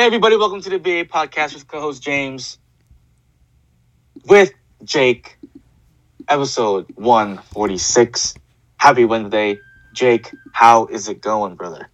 Hey, 0.00 0.06
everybody, 0.06 0.34
welcome 0.34 0.62
to 0.62 0.70
the 0.70 0.78
BA 0.78 1.04
podcast 1.04 1.52
with 1.52 1.68
co 1.68 1.78
host 1.78 2.02
James 2.02 2.56
with 4.24 4.50
Jake, 4.82 5.36
episode 6.26 6.86
146. 6.94 8.34
Happy 8.78 9.04
Wednesday. 9.04 9.58
Jake, 9.92 10.30
how 10.54 10.86
is 10.86 11.10
it 11.10 11.20
going, 11.20 11.54
brother? 11.54 11.90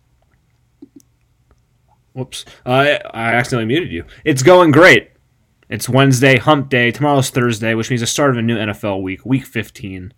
Whoops. 2.12 2.45
I 2.64 3.00
I 3.12 3.32
accidentally 3.32 3.66
muted 3.66 3.91
you. 3.91 4.05
It's 4.25 4.45
going 4.45 4.70
great. 4.70 5.11
It's 5.68 5.88
Wednesday, 5.88 6.38
hump 6.38 6.68
day. 6.68 6.93
Tomorrow's 6.93 7.30
Thursday, 7.30 7.75
which 7.75 7.91
means 7.91 8.02
the 8.02 8.07
start 8.07 8.30
of 8.30 8.36
a 8.36 8.43
new 8.43 8.57
NFL 8.57 9.02
week, 9.02 9.27
week 9.27 9.45
15. 9.45 10.14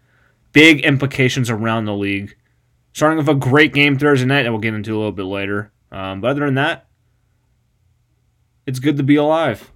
Big 0.52 0.80
implications 0.84 1.48
around 1.48 1.86
the 1.86 1.95
league. 1.95 2.36
Starting 2.93 3.16
with 3.16 3.30
a 3.30 3.34
great 3.34 3.73
game 3.73 3.98
Thursday 3.98 4.27
night 4.27 4.43
that 4.43 4.50
we'll 4.50 4.61
get 4.61 4.75
into 4.75 4.95
a 4.95 4.98
little 4.98 5.11
bit 5.11 5.25
later. 5.25 5.73
Um, 5.91 6.20
but 6.20 6.32
other 6.32 6.45
than 6.45 6.57
that, 6.57 6.84
it's 8.68 8.81
good 8.81 8.99
to 8.99 9.03
be 9.03 9.17
alive. 9.17 9.72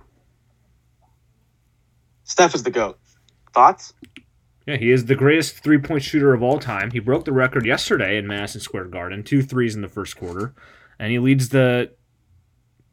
Steph 2.24 2.55
is 2.55 2.62
the 2.62 2.70
GOAT. 2.70 2.98
Thoughts? 3.55 3.95
Yeah, 4.66 4.77
he 4.77 4.91
is 4.91 5.06
the 5.06 5.15
greatest 5.15 5.65
three 5.65 5.78
point 5.78 6.02
shooter 6.02 6.34
of 6.34 6.42
all 6.42 6.59
time. 6.59 6.91
He 6.91 6.98
broke 6.98 7.24
the 7.24 7.32
record 7.32 7.65
yesterday 7.65 8.18
in 8.18 8.27
Madison 8.27 8.60
Square 8.60 8.88
Garden, 8.88 9.23
two 9.23 9.42
threes 9.42 9.74
in 9.74 9.80
the 9.80 9.88
first 9.88 10.18
quarter. 10.18 10.55
And 10.98 11.10
he 11.10 11.18
leads 11.18 11.48
the. 11.48 11.92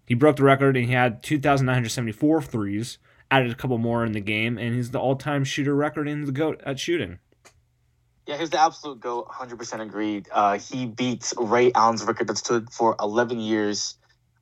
He 0.05 0.13
broke 0.16 0.38
the 0.38 0.44
record 0.44 0.77
and 0.77 0.85
he 0.85 0.94
had 0.94 1.22
2,974 1.22 2.41
threes, 2.44 2.97
added 3.30 3.52
a 3.52 3.55
couple 3.55 3.77
more 3.77 4.05
in 4.05 4.13
the 4.13 4.22
game, 4.22 4.58
and 4.58 4.73
he's 4.73 4.91
the 4.91 5.00
all 5.00 5.17
time 5.17 5.44
shooter 5.44 5.75
record 5.75 6.08
in 6.08 6.23
the 6.23 6.31
GOAT 6.31 6.61
at 6.66 6.80
shooting. 6.80 7.20
Yeah, 8.25 8.38
he's 8.38 8.52
the 8.52 8.59
absolute 8.59 9.02
GOAT, 9.02 9.27
100% 9.27 9.81
agreed. 9.81 10.30
Uh, 10.31 10.59
he 10.59 10.86
beats 10.86 11.34
Ray 11.38 11.73
Allen's 11.73 12.03
record 12.05 12.27
that 12.27 12.38
stood 12.38 12.72
for 12.72 12.95
11 13.02 13.41
years. 13.41 13.95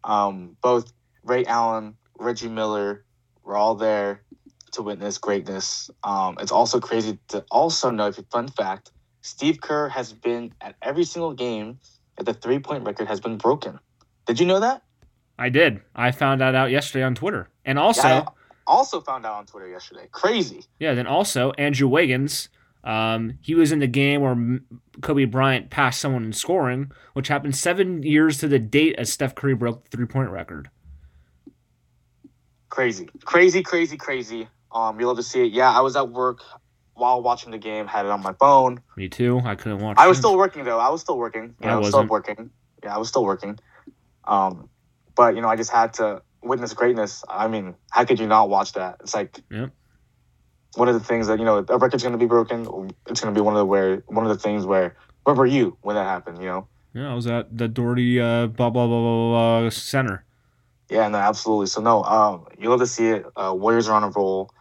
Um, 0.04 0.56
both 0.62 0.94
Ray 1.28 1.46
Allen, 1.46 1.96
Reggie 2.18 2.48
Miller 2.50 3.04
were 3.44 3.56
all 3.56 3.76
there 3.76 4.22
to 4.72 4.82
witness 4.82 5.18
greatness. 5.18 5.90
Um, 6.04 6.38
it's 6.40 6.52
also 6.52 6.80
crazy 6.80 7.20
to 7.30 7.44
also 7.52 7.90
know, 7.90 8.08
if 8.08 8.18
a 8.18 8.24
fun 8.24 8.48
fact, 8.48 8.92
Steve 9.22 9.60
Kerr 9.62 9.90
has 9.90 10.14
been 10.14 10.54
at 10.62 10.76
every 10.82 11.04
single 11.04 11.34
game 11.34 11.80
that 12.18 12.26
the 12.26 12.34
three 12.34 12.60
point 12.60 12.86
record 12.86 13.08
has 13.08 13.20
been 13.20 13.38
broken. 13.38 13.80
Did 14.26 14.40
you 14.40 14.46
know 14.46 14.60
that? 14.60 14.84
I 15.38 15.50
did. 15.50 15.82
I 15.96 16.12
found 16.12 16.42
that 16.42 16.56
out 16.56 16.72
yesterday 16.72 17.04
on 17.04 17.14
Twitter. 17.14 17.50
And 17.64 17.78
also, 17.78 18.08
Yeah, 18.08 18.26
I 18.28 18.32
also 18.66 19.02
found 19.02 19.26
out 19.26 19.36
on 19.36 19.46
Twitter 19.46 19.68
yesterday. 19.68 20.08
Crazy. 20.12 20.64
yeah, 20.80 20.94
then 20.94 21.08
also 21.08 21.52
Andrew 21.52 21.88
Wiggins. 21.88 22.50
Um, 22.84 23.38
he 23.42 23.54
was 23.54 23.72
in 23.74 23.80
the 23.80 23.88
game 23.88 24.22
where 24.22 24.60
Kobe 25.02 25.26
Bryant 25.26 25.70
passed 25.70 26.00
someone 26.00 26.24
in 26.24 26.34
scoring, 26.34 26.92
which 27.14 27.28
happened 27.28 27.56
seven 27.56 28.02
years 28.02 28.38
to 28.38 28.48
the 28.48 28.60
date 28.60 28.96
as 28.98 29.12
Steph 29.12 29.36
Curry 29.36 29.56
broke 29.56 29.84
the 29.84 29.90
three 29.98 30.06
point 30.06 30.30
record. 30.30 30.70
Crazy. 32.70 33.10
Crazy, 33.26 33.64
crazy, 33.64 33.98
crazy. 33.98 34.48
Um, 34.72 35.00
you 35.00 35.08
love 35.08 35.18
to 35.18 35.24
see 35.24 35.42
it. 35.46 35.52
Yeah, 35.54 35.72
I 35.72 35.82
was 35.82 35.96
at 35.96 36.10
work 36.10 36.42
while 36.94 37.22
watching 37.22 37.52
the 37.52 37.58
game, 37.58 37.88
had 37.88 38.06
it 38.06 38.12
on 38.12 38.22
my 38.22 38.34
phone. 38.34 38.82
Me 38.98 39.08
too. 39.08 39.40
I 39.46 39.56
couldn't 39.56 39.80
watch. 39.80 39.98
I 40.00 40.08
was 40.08 40.18
still 40.18 40.38
working 40.38 40.64
though. 40.64 40.80
I 40.80 40.90
was 40.90 41.02
still 41.02 41.18
working. 41.18 41.56
You 41.62 41.70
I 41.70 41.74
know, 41.74 41.80
wasn't. 41.82 42.10
working. 42.10 42.50
Yeah, 42.84 42.96
I 42.96 42.98
was 42.98 43.08
still 43.08 43.24
working. 43.24 43.58
Um, 44.26 44.70
but 45.16 45.36
you 45.36 45.42
know, 45.42 45.48
I 45.48 45.56
just 45.56 45.72
had 45.72 45.94
to 45.96 46.22
witness 46.44 46.74
greatness. 46.74 47.24
I 47.30 47.48
mean, 47.48 47.76
how 47.92 48.04
could 48.06 48.20
you 48.20 48.28
not 48.28 48.50
watch 48.50 48.74
that? 48.74 48.98
It's 49.02 49.14
like 49.14 49.40
Yep. 49.50 49.72
one 50.76 50.88
of 50.90 50.94
the 50.94 51.00
things 51.00 51.28
that 51.28 51.40
you 51.40 51.46
know, 51.46 51.58
a 51.70 51.78
record's 51.78 52.04
going 52.04 52.14
to 52.14 52.20
be 52.20 52.26
broken. 52.28 52.92
It's 53.08 53.22
going 53.22 53.34
to 53.34 53.38
be 53.38 53.44
one 53.44 53.54
of 53.54 53.60
the 53.60 53.66
where 53.66 54.04
one 54.08 54.26
of 54.26 54.30
the 54.30 54.42
things 54.42 54.66
where 54.66 54.98
where 55.24 55.36
were 55.36 55.46
you 55.46 55.78
when 55.82 55.96
that 55.96 56.04
happened? 56.06 56.40
You 56.40 56.48
know. 56.48 56.68
Yeah, 56.94 57.12
I 57.12 57.14
was 57.14 57.28
at 57.28 57.56
the 57.56 57.68
Doherty 57.68 58.20
uh, 58.20 58.48
blah 58.48 58.70
blah 58.70 58.88
blah 58.88 59.02
blah 59.02 59.62
blah 59.62 59.70
center. 59.70 60.26
Yeah, 60.90 61.08
no, 61.10 61.18
absolutely. 61.18 61.68
So 61.68 61.82
no, 61.82 62.04
um, 62.04 62.46
you 62.58 62.70
love 62.70 62.80
to 62.80 62.88
see 62.88 63.08
it. 63.08 63.26
Uh, 63.36 63.54
Warriors 63.56 63.90
are 63.90 63.96
on 63.96 64.04
a 64.04 64.10
roll. 64.10 64.52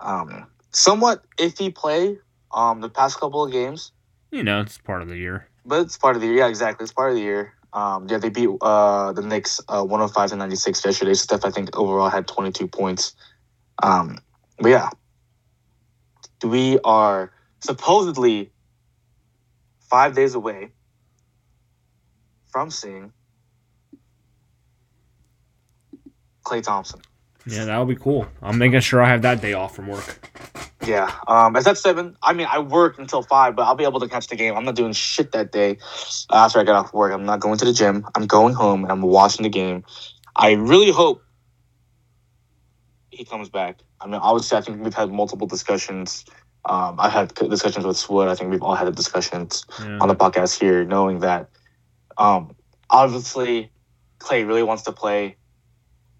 Um, 0.00 0.46
somewhat 0.70 1.24
iffy 1.38 1.74
play. 1.74 2.18
Um, 2.52 2.80
the 2.80 2.88
past 2.88 3.18
couple 3.18 3.44
of 3.44 3.52
games. 3.52 3.92
You 4.30 4.44
know, 4.44 4.60
it's 4.60 4.78
part 4.78 5.02
of 5.02 5.08
the 5.08 5.16
year. 5.16 5.48
But 5.64 5.82
it's 5.82 5.98
part 5.98 6.16
of 6.16 6.22
the 6.22 6.28
year. 6.28 6.36
Yeah, 6.36 6.48
exactly. 6.48 6.84
It's 6.84 6.92
part 6.92 7.10
of 7.10 7.16
the 7.16 7.22
year. 7.22 7.54
Um, 7.72 8.06
yeah, 8.08 8.18
they 8.18 8.28
beat 8.28 8.48
uh, 8.60 9.12
the 9.12 9.22
Knicks 9.22 9.60
uh, 9.68 9.82
105 9.82 10.30
to 10.30 10.36
96 10.36 10.84
yesterday. 10.84 11.14
Steph, 11.14 11.44
I 11.44 11.50
think, 11.50 11.76
overall 11.76 12.08
had 12.08 12.26
22 12.26 12.68
points. 12.68 13.14
Um, 13.82 14.18
but 14.58 14.68
yeah, 14.68 14.88
we 16.44 16.78
are 16.84 17.32
supposedly 17.60 18.52
five 19.90 20.14
days 20.14 20.34
away 20.34 20.70
from 22.50 22.70
seeing 22.70 23.12
Klay 26.46 26.62
Thompson. 26.62 27.00
Yeah, 27.44 27.64
that 27.64 27.78
would 27.78 27.88
be 27.88 28.00
cool. 28.00 28.26
I'm 28.42 28.58
making 28.58 28.80
sure 28.80 29.02
I 29.02 29.08
have 29.08 29.22
that 29.22 29.40
day 29.40 29.52
off 29.52 29.76
from 29.76 29.86
work. 29.88 30.30
Yeah. 30.84 31.10
Um, 31.28 31.54
it's 31.56 31.66
at 31.66 31.78
seven. 31.78 32.16
I 32.22 32.32
mean, 32.32 32.46
I 32.50 32.58
work 32.58 32.98
until 32.98 33.22
five, 33.22 33.54
but 33.56 33.62
I'll 33.62 33.74
be 33.76 33.84
able 33.84 34.00
to 34.00 34.08
catch 34.08 34.26
the 34.28 34.36
game. 34.36 34.56
I'm 34.56 34.64
not 34.64 34.74
doing 34.74 34.92
shit 34.92 35.32
that 35.32 35.52
day 35.52 35.78
after 36.32 36.58
I 36.58 36.64
get 36.64 36.74
off 36.74 36.92
work. 36.92 37.12
I'm 37.12 37.24
not 37.24 37.40
going 37.40 37.58
to 37.58 37.64
the 37.64 37.72
gym. 37.72 38.04
I'm 38.16 38.26
going 38.26 38.54
home 38.54 38.82
and 38.82 38.90
I'm 38.92 39.02
watching 39.02 39.42
the 39.44 39.48
game. 39.48 39.84
I 40.34 40.52
really 40.52 40.90
hope 40.90 41.22
he 43.10 43.24
comes 43.24 43.48
back. 43.48 43.78
I 44.00 44.06
mean, 44.06 44.16
obviously, 44.16 44.58
I 44.58 44.60
think 44.60 44.82
we've 44.82 44.94
had 44.94 45.10
multiple 45.10 45.46
discussions. 45.46 46.24
Um, 46.64 46.96
I've 46.98 47.12
had 47.12 47.32
discussions 47.34 47.86
with 47.86 47.96
Swood. 47.96 48.28
I 48.28 48.34
think 48.34 48.50
we've 48.50 48.62
all 48.62 48.74
had 48.74 48.92
discussions 48.94 49.64
Yeah. 49.80 49.98
on 50.00 50.08
the 50.08 50.16
podcast 50.16 50.58
here, 50.58 50.84
knowing 50.84 51.20
that 51.20 51.48
um, 52.18 52.54
obviously 52.90 53.70
Clay 54.18 54.42
really 54.44 54.62
wants 54.64 54.82
to 54.84 54.92
play. 54.92 55.36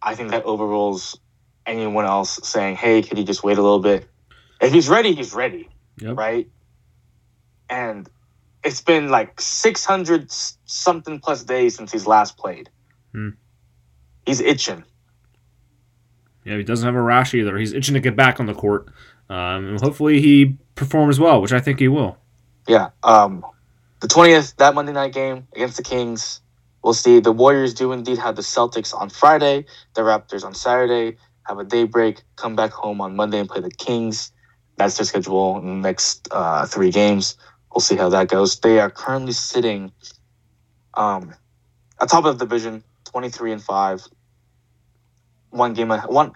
I 0.06 0.15
think 0.15 0.31
that 0.31 0.44
overrules 0.44 1.19
anyone 1.67 2.06
else 2.06 2.39
saying, 2.44 2.77
"Hey, 2.77 3.03
could 3.03 3.19
he 3.19 3.25
just 3.25 3.43
wait 3.44 3.59
a 3.59 3.62
little 3.62 3.81
bit?" 3.81 4.09
If 4.61 4.72
he's 4.72 4.89
ready, 4.89 5.15
he's 5.15 5.34
ready, 5.34 5.69
Yep. 6.00 6.17
right? 6.17 6.49
And 7.69 8.09
it's 8.65 8.81
been 8.81 9.09
like 9.11 9.41
six 9.41 9.84
hundred 9.84 10.31
something 10.31 11.19
plus 11.21 11.43
days 11.43 11.77
since 11.77 11.93
he's 11.93 12.06
last 12.06 12.39
played. 12.39 12.71
Hmm. 13.12 13.31
He's 14.25 14.41
itching. 14.41 14.84
Yeah, 16.45 16.56
he 16.56 16.62
doesn't 16.62 16.87
have 16.87 16.95
a 16.95 17.03
rash 17.03 17.34
either. 17.34 17.59
He's 17.59 17.72
itching 17.72 17.95
to 17.95 18.00
get 18.00 18.15
back 18.16 18.39
on 18.39 18.47
the 18.47 18.55
court. 18.55 18.87
Um, 19.28 19.66
and 19.66 19.81
hopefully 19.81 20.21
he 20.21 20.56
performs 20.77 21.19
well, 21.19 21.43
which 21.43 21.53
I 21.53 21.59
think 21.59 21.81
he 21.81 21.89
will. 21.89 22.16
Yeah. 22.69 22.91
Um, 23.03 23.45
the 24.00 24.06
twentieth, 24.09 24.56
that 24.59 24.75
Monday 24.75 24.93
night 24.93 25.12
game 25.12 25.49
against 25.55 25.77
the 25.77 25.83
Kings. 25.83 26.41
We'll 26.86 26.94
see. 26.94 27.19
The 27.19 27.32
Warriors 27.32 27.74
do 27.74 27.91
indeed 27.91 28.19
have 28.19 28.36
the 28.36 28.42
Celtics 28.42 28.94
on 28.94 29.10
Friday. 29.10 29.64
The 29.94 30.02
Raptors 30.02 30.44
on 30.44 30.54
Saturday. 30.54 31.16
Have 31.42 31.58
a 31.58 31.64
day 31.64 31.82
break. 31.82 32.22
Come 32.36 32.54
back 32.54 32.70
home 32.70 33.00
on 33.00 33.16
Monday 33.16 33.41
and 33.41 33.48
play 33.48 33.60
the 33.60 33.72
Kings. 33.72 34.30
That's 34.76 34.97
their 34.97 35.04
schedule. 35.04 35.58
in 35.58 35.66
the 35.66 35.88
Next 35.88 36.28
uh, 36.30 36.64
three 36.66 36.92
games. 36.92 37.36
We'll 37.74 37.80
see 37.80 37.97
how 37.97 38.10
that 38.10 38.28
goes. 38.28 38.60
They 38.60 38.78
are 38.78 38.88
currently 38.88 39.32
sitting 39.32 39.91
um, 40.94 41.34
atop 41.98 42.24
of 42.24 42.38
the 42.38 42.44
division, 42.44 42.84
twenty 43.04 43.30
three 43.30 43.50
and 43.50 43.60
five. 43.60 44.06
One 45.50 45.74
game, 45.74 45.88
one 45.88 46.34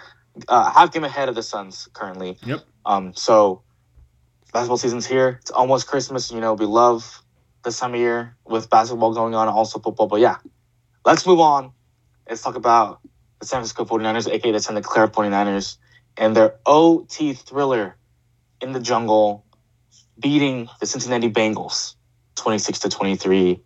uh, 0.49 0.73
half 0.73 0.93
game 0.93 1.05
ahead 1.05 1.29
of 1.29 1.37
the 1.37 1.45
Suns 1.45 1.89
currently. 1.93 2.39
Yep. 2.45 2.59
Um, 2.85 3.15
so 3.15 3.63
basketball 4.53 4.79
season's 4.79 5.07
here. 5.07 5.39
It's 5.43 5.53
almost 5.53 5.87
Christmas. 5.87 6.33
You 6.33 6.41
know, 6.41 6.55
we 6.55 6.67
love 6.67 7.23
this 7.63 7.79
time 7.79 7.95
of 7.95 8.01
year 8.01 8.37
with 8.47 8.71
basketball 8.71 9.15
going 9.15 9.35
on, 9.35 9.49
also 9.49 9.79
football. 9.79 10.07
But 10.07 10.21
yeah, 10.21 10.37
let's 11.05 11.27
move 11.27 11.41
on. 11.41 11.73
Let's 12.29 12.43
talk 12.43 12.57
about 12.57 13.01
the 13.41 13.47
San 13.47 13.59
Francisco 13.59 13.85
49ers, 13.85 14.31
aka 14.31 14.53
the 14.53 14.61
Santa 14.61 14.83
Clara 14.83 15.09
49ers, 15.09 15.79
and 16.17 16.37
their 16.37 16.57
OT 16.67 17.35
thriller 17.35 17.97
in 18.61 18.73
the 18.73 18.81
jungle, 18.81 19.45
beating 20.19 20.69
the 20.81 20.87
Cincinnati 20.87 21.31
Bengals 21.31 21.95
26 22.37 22.81
to 22.81 22.89
23. 22.89 23.61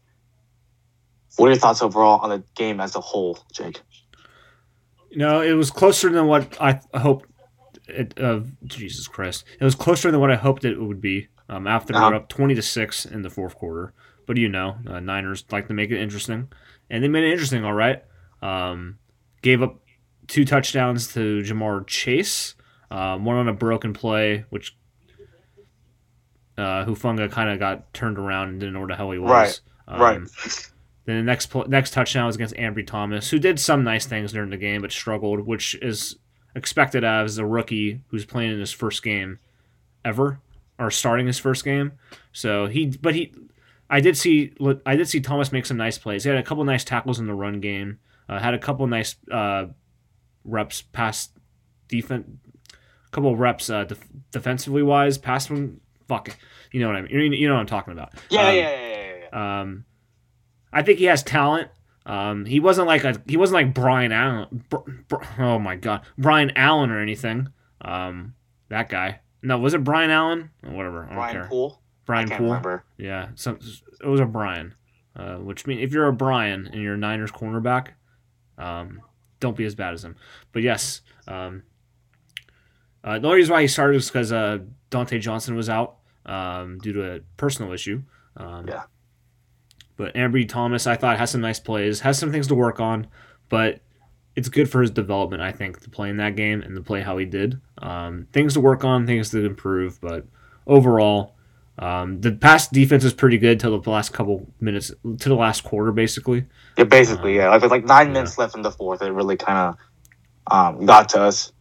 What 1.37 1.47
are 1.47 1.51
your 1.51 1.59
thoughts 1.59 1.83
overall 1.83 2.21
on 2.21 2.31
the 2.31 2.45
game 2.55 2.81
as 2.81 2.95
a 2.95 3.01
whole, 3.01 3.39
Jake? 3.53 3.81
You 5.11 5.19
know, 5.19 5.41
it 5.41 5.53
was 5.53 5.71
closer 5.71 6.11
than 6.11 6.27
what 6.27 6.57
I 6.61 6.81
hoped. 6.95 7.29
It, 7.87 8.19
uh, 8.19 8.41
Jesus 8.65 9.09
Christ, 9.09 9.45
it 9.61 9.65
was 9.65 9.75
closer 9.75 10.11
than 10.11 10.21
what 10.21 10.31
I 10.31 10.37
hoped 10.37 10.65
it 10.65 10.81
would 10.81 11.01
be. 11.01 11.29
Um, 11.49 11.67
after 11.67 11.93
they 11.93 11.99
were 12.11 12.15
up 12.17 12.29
twenty 12.29 12.55
to 12.55 12.63
six 12.63 13.05
in 13.05 13.23
the 13.23 13.31
fourth 13.31 13.55
quarter, 13.57 13.93
but 14.27 14.37
you 14.39 14.49
know, 14.49 14.77
uh, 14.89 15.01
Niners 15.01 15.45
like 15.51 15.69
to 15.69 15.75
make 15.75 15.91
it 15.91 16.01
interesting, 16.01 16.49
and 16.89 17.05
they 17.05 17.09
made 17.09 17.25
it 17.25 17.33
interesting. 17.33 17.65
All 17.65 17.75
right, 17.75 18.03
um, 18.43 18.99
gave 19.43 19.63
up 19.63 19.79
two 20.27 20.45
touchdowns 20.47 21.13
to 21.13 21.43
Ja'Marr 21.43 21.87
Chase, 21.87 22.55
um, 22.91 23.25
one 23.27 23.37
on 23.37 23.49
a 23.49 23.53
broken 23.53 23.93
play, 23.93 24.47
which 24.49 24.75
uh, 26.57 26.85
Hufanga 26.85 27.31
kind 27.31 27.51
of 27.51 27.59
got 27.59 27.93
turned 27.93 28.19
around 28.19 28.49
and 28.49 28.61
didn't 28.61 28.73
know 28.75 28.81
where 28.81 28.89
the 28.89 28.97
hell 28.97 29.11
he 29.11 29.19
was. 29.19 29.31
Right, 29.31 29.61
Um, 29.89 30.01
right. 30.01 30.21
Then 31.07 31.17
the 31.19 31.23
next 31.23 31.47
pl- 31.47 31.69
next 31.69 31.93
touchdown 31.93 32.27
was 32.27 32.37
against 32.37 32.55
Ambry 32.55 32.87
Thomas, 32.87 33.29
who 33.31 33.39
did 33.39 33.61
some 33.61 33.85
nice 33.85 34.07
things 34.07 34.33
during 34.33 34.49
the 34.51 34.57
game, 34.57 34.81
but 34.81 34.93
struggled, 34.93 35.41
which 35.47 35.75
is 35.83 36.17
expected 36.57 37.05
as 37.05 37.37
a 37.37 37.45
rookie 37.45 38.01
who's 38.09 38.25
playing 38.25 38.53
in 38.53 38.61
his 38.61 38.73
first 38.73 39.03
game 39.03 39.41
ever 40.05 40.41
or 40.79 40.91
starting 40.91 41.27
his 41.27 41.39
first 41.39 41.65
game. 41.65 41.93
So 42.33 42.67
he, 42.67 42.87
but 42.87 43.15
he, 43.15 43.33
I 43.91 44.01
did 44.01 44.17
see 44.17 44.53
I 44.87 44.97
did 44.97 45.09
see 45.09 45.21
Thomas 45.21 45.53
make 45.53 45.67
some 45.67 45.77
nice 45.77 45.99
plays. 45.99 46.25
He 46.25 46.31
had 46.31 46.39
a 46.39 46.43
couple 46.43 46.65
nice 46.65 46.85
tackles 46.85 47.21
in 47.21 47.27
the 47.27 47.35
run 47.35 47.61
game. 47.61 47.99
Uh, 48.29 48.39
had 48.39 48.55
a 48.55 48.59
couple 48.59 48.87
nice 48.87 49.17
uh, 49.31 49.67
reps 50.45 50.83
past 50.83 51.33
defense, 51.89 52.27
a 52.73 53.11
couple 53.11 53.33
of 53.33 53.39
reps 53.39 53.69
uh, 53.69 53.85
def- 53.85 54.09
defensively 54.31 54.83
wise. 54.83 55.19
Past 55.19 55.51
one, 55.51 55.81
fuck, 56.09 56.29
it. 56.29 56.37
you 56.73 56.81
know 56.81 56.87
what 56.89 56.97
I 56.97 57.03
mean. 57.03 57.11
You, 57.11 57.21
you 57.33 57.49
know 57.49 57.55
what 57.55 57.61
I'm 57.61 57.67
talking 57.67 57.93
about. 57.93 58.15
Yeah, 58.31 58.41
Um, 58.49 58.55
yeah, 58.55 58.71
yeah, 58.71 58.89
yeah, 58.89 59.15
yeah. 59.33 59.61
Um, 59.61 59.85
I 60.73 60.83
think 60.83 60.99
he 60.99 61.05
has 61.05 61.23
talent. 61.23 61.69
Um, 62.07 62.45
he 62.47 62.61
wasn't 62.61 62.87
like 62.87 63.05
a 63.05 63.21
he 63.27 63.37
wasn't 63.37 63.55
like 63.55 63.75
Brian 63.75 64.13
Allen. 64.13 64.65
Br- 64.69 64.91
Br- 65.09 65.25
oh 65.39 65.59
my 65.59 65.77
god, 65.77 66.03
Brian 66.19 66.53
Allen 66.57 66.91
or 66.91 67.01
anything. 67.01 67.49
Um, 67.83 68.35
that 68.71 68.89
guy. 68.89 69.21
No, 69.45 69.59
was 69.59 69.75
it 69.75 69.85
Brian 69.85 70.11
Allen? 70.11 70.51
Or 70.67 70.71
whatever. 70.73 71.05
I 71.11 71.15
Brian. 71.15 71.47
Poole. 71.49 71.81
Brian 72.07 72.27
I 72.27 72.29
can't 72.31 72.39
Poole. 72.41 72.49
remember. 72.49 72.85
Yeah, 72.97 73.29
some 73.35 73.59
it 74.03 74.07
was 74.07 74.21
a 74.21 74.27
Brian. 74.27 74.75
Uh, 75.17 75.37
which 75.37 75.65
means 75.67 75.81
if 75.83 75.93
you're 75.93 76.09
a 76.09 76.13
Brian 76.13 76.67
and 76.73 76.83
you're 76.83 76.95
a 76.95 76.99
Niners 76.99 77.31
cornerback, 77.31 77.89
um, 78.59 79.01
don't 79.39 79.57
be 79.57 79.65
as 79.65 79.77
bad 79.77 79.95
as 79.95 80.05
him. 80.05 80.17
But 80.53 80.63
yes, 80.63 81.03
um, 81.29 81.63
uh, 83.05 83.19
the 83.21 83.27
only 83.29 83.37
reason 83.37 83.53
why 83.53 83.63
he 83.63 83.69
started 83.69 83.95
was 83.95 84.09
because 84.11 84.33
uh, 84.33 84.59
Dontae 84.91 85.21
Johnson 85.21 85.55
was 85.55 85.69
out 85.69 85.99
um, 86.27 86.79
due 86.79 86.93
to 86.95 87.15
a 87.17 87.21
personal 87.37 87.73
issue. 87.73 88.03
Um, 88.37 88.67
Yeah. 88.67 88.85
But 89.97 90.15
Ambry 90.15 90.49
Thomas, 90.49 90.89
I 90.89 90.97
thought 90.97 91.19
has 91.19 91.31
some 91.31 91.41
nice 91.41 91.61
plays, 91.61 92.01
has 92.01 92.19
some 92.19 92.33
things 92.33 92.49
to 92.49 92.55
work 92.57 92.81
on, 92.81 93.07
but 93.49 93.81
it's 94.37 94.49
good 94.49 94.69
for 94.71 94.81
his 94.83 94.91
development. 94.91 95.43
I 95.43 95.53
think 95.53 95.81
to 95.83 95.91
play 95.91 96.09
in 96.11 96.17
that 96.19 96.37
game 96.37 96.63
and 96.63 96.75
to 96.77 96.83
play 96.83 97.01
how 97.03 97.17
he 97.19 97.25
did. 97.25 97.61
Um, 97.79 98.27
things 98.33 98.55
to 98.55 98.61
work 98.61 98.85
on, 98.85 99.07
things 99.07 99.31
to 99.31 99.45
improve, 99.45 100.01
but 100.01 100.25
overall, 100.67 101.35
um, 101.79 102.21
the 102.21 102.33
past 102.33 102.73
defense 102.73 103.05
is 103.05 103.13
pretty 103.13 103.39
good 103.39 103.59
till 103.61 103.79
the 103.81 103.91
last 103.91 104.13
couple 104.13 104.47
minutes, 104.61 104.93
to 105.19 105.29
the 105.29 105.35
last 105.35 105.65
quarter, 105.65 105.93
basically. 105.93 106.45
Yeah, 106.79 106.85
basically, 106.85 107.37
yeah. 107.37 107.49
Like 107.51 107.63
like 107.71 107.85
nine 107.85 108.09
Yeah. 108.09 108.13
minutes 108.15 108.39
left 108.39 108.55
in 108.57 108.63
the 108.63 108.71
fourth, 108.71 109.03
it 109.03 109.11
really 109.13 109.37
kind 109.37 109.59
of 109.59 109.77
um, 110.53 110.87
got 110.87 111.09
to 111.11 111.21
us. 111.23 111.53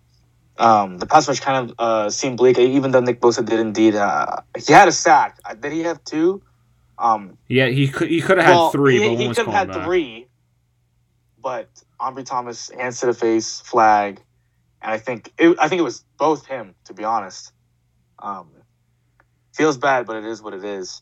Um, 0.59 0.99
the 0.99 1.07
pass 1.07 1.27
rush 1.27 1.39
kind 1.39 1.69
of 1.71 1.75
uh, 1.79 2.09
seemed 2.11 2.37
bleak, 2.37 2.59
even 2.59 2.91
though 2.91 2.99
Nick 2.99 3.19
Bosa 3.19 3.43
did 3.43 3.59
indeed. 3.59 3.95
Uh, 3.95 4.37
he 4.55 4.71
had 4.71 4.87
a 4.87 4.91
sack. 4.91 5.39
Uh, 5.43 5.55
Did 5.55 5.71
he 5.71 5.81
have 5.81 6.03
two? 6.03 6.43
Um, 6.99 7.39
Yeah, 7.47 7.69
he 7.69 7.87
could 7.87 8.07
he 8.09 8.21
could 8.21 8.37
have 8.37 8.45
had 8.45 8.71
three, 8.71 8.99
He, 8.99 9.15
he 9.15 9.27
could 9.29 9.47
have 9.47 9.47
had 9.47 9.67
back. 9.69 9.83
three, 9.83 10.27
but 11.41 11.69
Ambry 12.03 12.25
Thomas 12.25 12.69
hands 12.69 12.99
to 12.99 13.07
the 13.07 13.13
face, 13.13 13.61
flag, 13.61 14.21
and 14.81 14.91
I 14.91 14.97
think 14.97 15.31
it, 15.37 15.57
I 15.59 15.67
think 15.69 15.79
it 15.79 15.83
was 15.83 16.03
both 16.17 16.45
him. 16.45 16.75
To 16.85 16.93
be 16.93 17.03
honest, 17.03 17.53
um, 18.19 18.49
feels 19.53 19.77
bad, 19.77 20.05
but 20.05 20.17
it 20.17 20.25
is 20.25 20.41
what 20.41 20.53
it 20.53 20.63
is. 20.63 21.01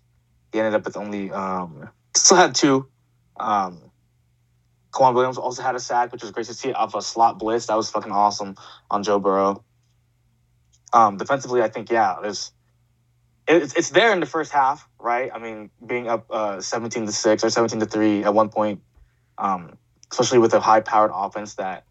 He 0.51 0.59
ended 0.59 0.75
up 0.75 0.85
with 0.85 0.97
only 0.97 1.31
um, 1.31 1.89
still 2.15 2.37
had 2.37 2.55
two. 2.55 2.87
Um, 3.39 3.91
K'Waun 4.91 5.15
Williams 5.15 5.37
also 5.37 5.63
had 5.63 5.75
a 5.75 5.79
sack, 5.79 6.11
which 6.11 6.21
was 6.21 6.31
great 6.31 6.47
to 6.47 6.53
see 6.53 6.73
off 6.73 6.93
a 6.95 7.01
slot 7.01 7.39
blitz. 7.39 7.67
That 7.67 7.77
was 7.77 7.89
fucking 7.89 8.11
awesome 8.11 8.55
on 8.89 9.03
Joe 9.03 9.19
Burrow. 9.19 9.63
Um, 10.93 11.17
defensively, 11.17 11.61
I 11.61 11.69
think 11.69 11.89
yeah, 11.89 12.17
there's 12.21 12.51
it's 13.47 13.73
it's 13.73 13.89
there 13.89 14.11
in 14.11 14.19
the 14.19 14.25
first 14.25 14.51
half, 14.51 14.87
right? 14.99 15.31
I 15.33 15.39
mean, 15.39 15.69
being 15.85 16.07
up 16.07 16.25
uh, 16.29 16.61
seventeen 16.61 17.05
to 17.05 17.11
six 17.11 17.43
or 17.43 17.49
seventeen 17.49 17.79
to 17.79 17.85
three 17.85 18.23
at 18.23 18.33
one 18.33 18.49
point, 18.49 18.81
um, 19.37 19.77
especially 20.11 20.39
with 20.39 20.53
a 20.53 20.59
high-powered 20.59 21.11
offense 21.13 21.55
that 21.55 21.85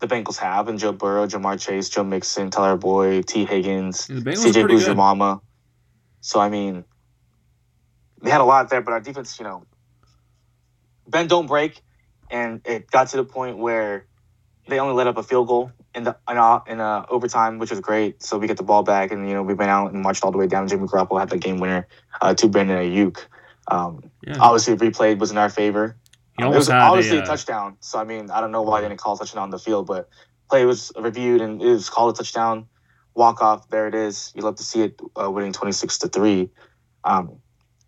the 0.00 0.06
Bengals 0.06 0.36
have, 0.36 0.68
and 0.68 0.78
Joe 0.78 0.92
Burrow, 0.92 1.26
Ja'Marr 1.26 1.58
Chase, 1.58 1.88
Joe 1.88 2.04
Mixon, 2.04 2.50
Tyler 2.50 2.76
Boyd, 2.76 3.26
Tee 3.26 3.44
Higgins, 3.44 4.06
The 4.06 4.14
CJ 4.14 4.52
pretty 4.52 4.78
So 6.20 6.40
I 6.40 6.48
mean, 6.48 6.84
they 8.20 8.30
had 8.30 8.40
a 8.40 8.44
lot 8.44 8.68
there, 8.68 8.82
but 8.82 8.92
our 8.92 9.00
defense, 9.00 9.38
you 9.38 9.44
know, 9.44 9.64
bend 11.08 11.28
don't 11.28 11.46
break, 11.46 11.80
and 12.30 12.60
it 12.64 12.90
got 12.90 13.08
to 13.08 13.16
the 13.16 13.24
point 13.24 13.58
where 13.58 14.06
they 14.68 14.78
only 14.78 14.94
let 14.94 15.06
up 15.06 15.16
a 15.16 15.22
field 15.22 15.48
goal 15.48 15.72
in 15.94 16.04
the 16.04 16.16
in, 16.28 16.36
uh, 16.36 16.60
in 16.66 16.80
uh, 16.80 17.04
overtime, 17.08 17.58
which 17.58 17.70
was 17.70 17.80
great. 17.80 18.22
So 18.22 18.38
we 18.38 18.46
get 18.46 18.56
the 18.56 18.62
ball 18.62 18.82
back, 18.82 19.10
and 19.10 19.28
you 19.28 19.34
know 19.34 19.42
we 19.42 19.54
went 19.54 19.70
out 19.70 19.92
and 19.92 20.02
marched 20.02 20.24
all 20.24 20.32
the 20.32 20.38
way 20.38 20.46
down. 20.46 20.68
Jimmy 20.68 20.86
Garoppolo 20.86 21.20
had 21.20 21.30
the 21.30 21.38
game 21.38 21.58
winner 21.58 21.86
uh, 22.20 22.34
to 22.34 22.48
Brandon 22.48 22.78
Aiyuk. 22.78 23.18
Um, 23.68 24.10
Yeah. 24.26 24.36
Obviously, 24.40 24.76
replay 24.76 25.18
was 25.18 25.30
in 25.30 25.38
our 25.38 25.50
favor. 25.50 25.96
He 26.38 26.44
Um, 26.44 26.52
it 26.52 26.56
was 26.56 26.70
obviously 26.70 27.18
a, 27.18 27.20
a, 27.20 27.22
uh, 27.24 27.26
touchdown. 27.26 27.76
So 27.80 27.98
I 27.98 28.04
mean, 28.04 28.30
I 28.30 28.40
don't 28.40 28.52
know 28.52 28.62
why 28.62 28.80
they 28.80 28.88
didn't 28.88 29.00
call 29.00 29.14
a 29.14 29.18
touchdown 29.18 29.42
on 29.44 29.50
the 29.50 29.58
field, 29.58 29.86
but 29.86 30.08
play 30.48 30.64
was 30.64 30.92
reviewed 30.98 31.40
and 31.40 31.60
it 31.62 31.68
was 31.68 31.88
called 31.88 32.14
a 32.14 32.16
touchdown. 32.16 32.66
Walk 33.14 33.42
off, 33.42 33.68
there 33.68 33.88
it 33.88 33.94
is. 33.94 34.32
You 34.34 34.42
love 34.42 34.56
to 34.56 34.62
see 34.62 34.82
it 34.82 35.00
uh, 35.20 35.30
winning 35.30 35.52
twenty 35.52 35.72
six 35.72 35.98
to 35.98 36.08
three. 36.08 36.48
Um, 37.04 37.38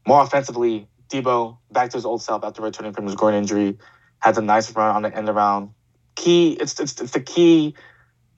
more 0.06 0.22
offensively, 0.22 0.86
Deebo 1.08 1.58
back 1.70 1.90
to 1.90 1.96
his 1.96 2.04
old 2.04 2.22
self 2.22 2.44
after 2.44 2.62
returning 2.62 2.92
from 2.92 3.06
his 3.06 3.14
groin 3.14 3.34
injury, 3.34 3.78
had 4.18 4.34
the 4.34 4.42
nice 4.42 4.70
run 4.74 4.94
on 4.94 5.02
the 5.02 5.16
end 5.16 5.28
around. 5.28 5.70
Key, 6.14 6.52
it's 6.52 6.78
it's, 6.78 7.00
it's 7.00 7.12
the 7.12 7.20
key. 7.20 7.74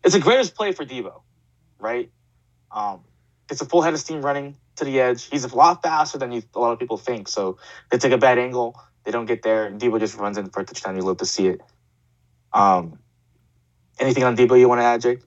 It's 0.05 0.15
the 0.15 0.21
greatest 0.21 0.55
play 0.55 0.73
for 0.73 0.85
Deebo, 0.85 1.23
right? 1.81 2.11
Um, 2.71 3.01
it's 3.51 3.61
a 3.61 3.65
full 3.65 3.83
head 3.83 3.95
of 3.95 4.01
steam 4.01 4.23
running 4.23 4.57
to 4.77 4.85
the 4.85 5.01
edge. 5.01 5.29
He's 5.29 5.45
a 5.45 5.55
lot 5.55 5.83
faster 5.83 6.19
than 6.19 6.33
you, 6.33 6.43
a 6.55 6.61
lot 6.61 6.73
of 6.73 6.79
people 6.79 6.97
think. 6.97 7.29
So 7.29 7.59
they 7.91 7.99
take 7.99 8.13
a 8.13 8.19
bad 8.19 8.39
angle, 8.39 8.81
they 9.07 9.13
don't 9.13 9.25
get 9.25 9.43
there. 9.43 9.71
Deebo 9.71 10.01
just 10.01 10.19
runs 10.19 10.37
in 10.37 10.51
for 10.51 10.61
a 10.61 10.65
touchdown. 10.65 10.97
You 10.97 11.03
love 11.03 11.19
to 11.19 11.27
see 11.27 11.47
it. 11.47 11.63
Um, 12.53 12.99
anything 14.01 14.25
on 14.25 14.37
Deebo 14.37 14.59
you 14.59 14.69
want 14.69 14.81
to 14.81 14.85
add, 14.85 15.01
Jake? 15.01 15.21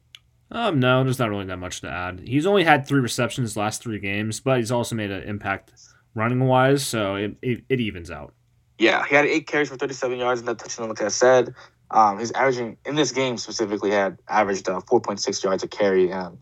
Um, 0.51 0.79
no, 0.79 1.03
there's 1.03 1.17
not 1.17 1.29
really 1.29 1.45
that 1.45 1.57
much 1.57 1.81
to 1.81 1.89
add. 1.89 2.21
He's 2.27 2.45
only 2.45 2.65
had 2.65 2.85
three 2.85 2.99
receptions 2.99 3.55
last 3.55 3.81
three 3.81 3.99
games, 3.99 4.41
but 4.41 4.57
he's 4.57 4.71
also 4.71 4.95
made 4.95 5.11
an 5.11 5.23
impact 5.23 5.71
running 6.13 6.41
wise, 6.41 6.85
so 6.85 7.15
it, 7.15 7.37
it, 7.41 7.63
it 7.69 7.79
evens 7.79 8.11
out. 8.11 8.33
Yeah, 8.77 9.05
he 9.05 9.15
had 9.15 9.25
eight 9.25 9.47
carries 9.47 9.69
for 9.69 9.77
37 9.77 10.17
yards 10.17 10.41
and 10.41 10.47
that 10.49 10.59
touchdown, 10.59 10.89
like 10.89 11.01
I 11.01 11.07
said. 11.07 11.53
Um, 11.91 12.19
he's 12.19 12.31
averaging, 12.31 12.77
in 12.85 12.95
this 12.95 13.11
game 13.11 13.37
specifically, 13.37 13.91
had 13.91 14.17
averaged 14.27 14.67
uh, 14.67 14.81
4.6 14.81 15.43
yards 15.43 15.63
a 15.63 15.67
carry. 15.67 16.11
And 16.11 16.39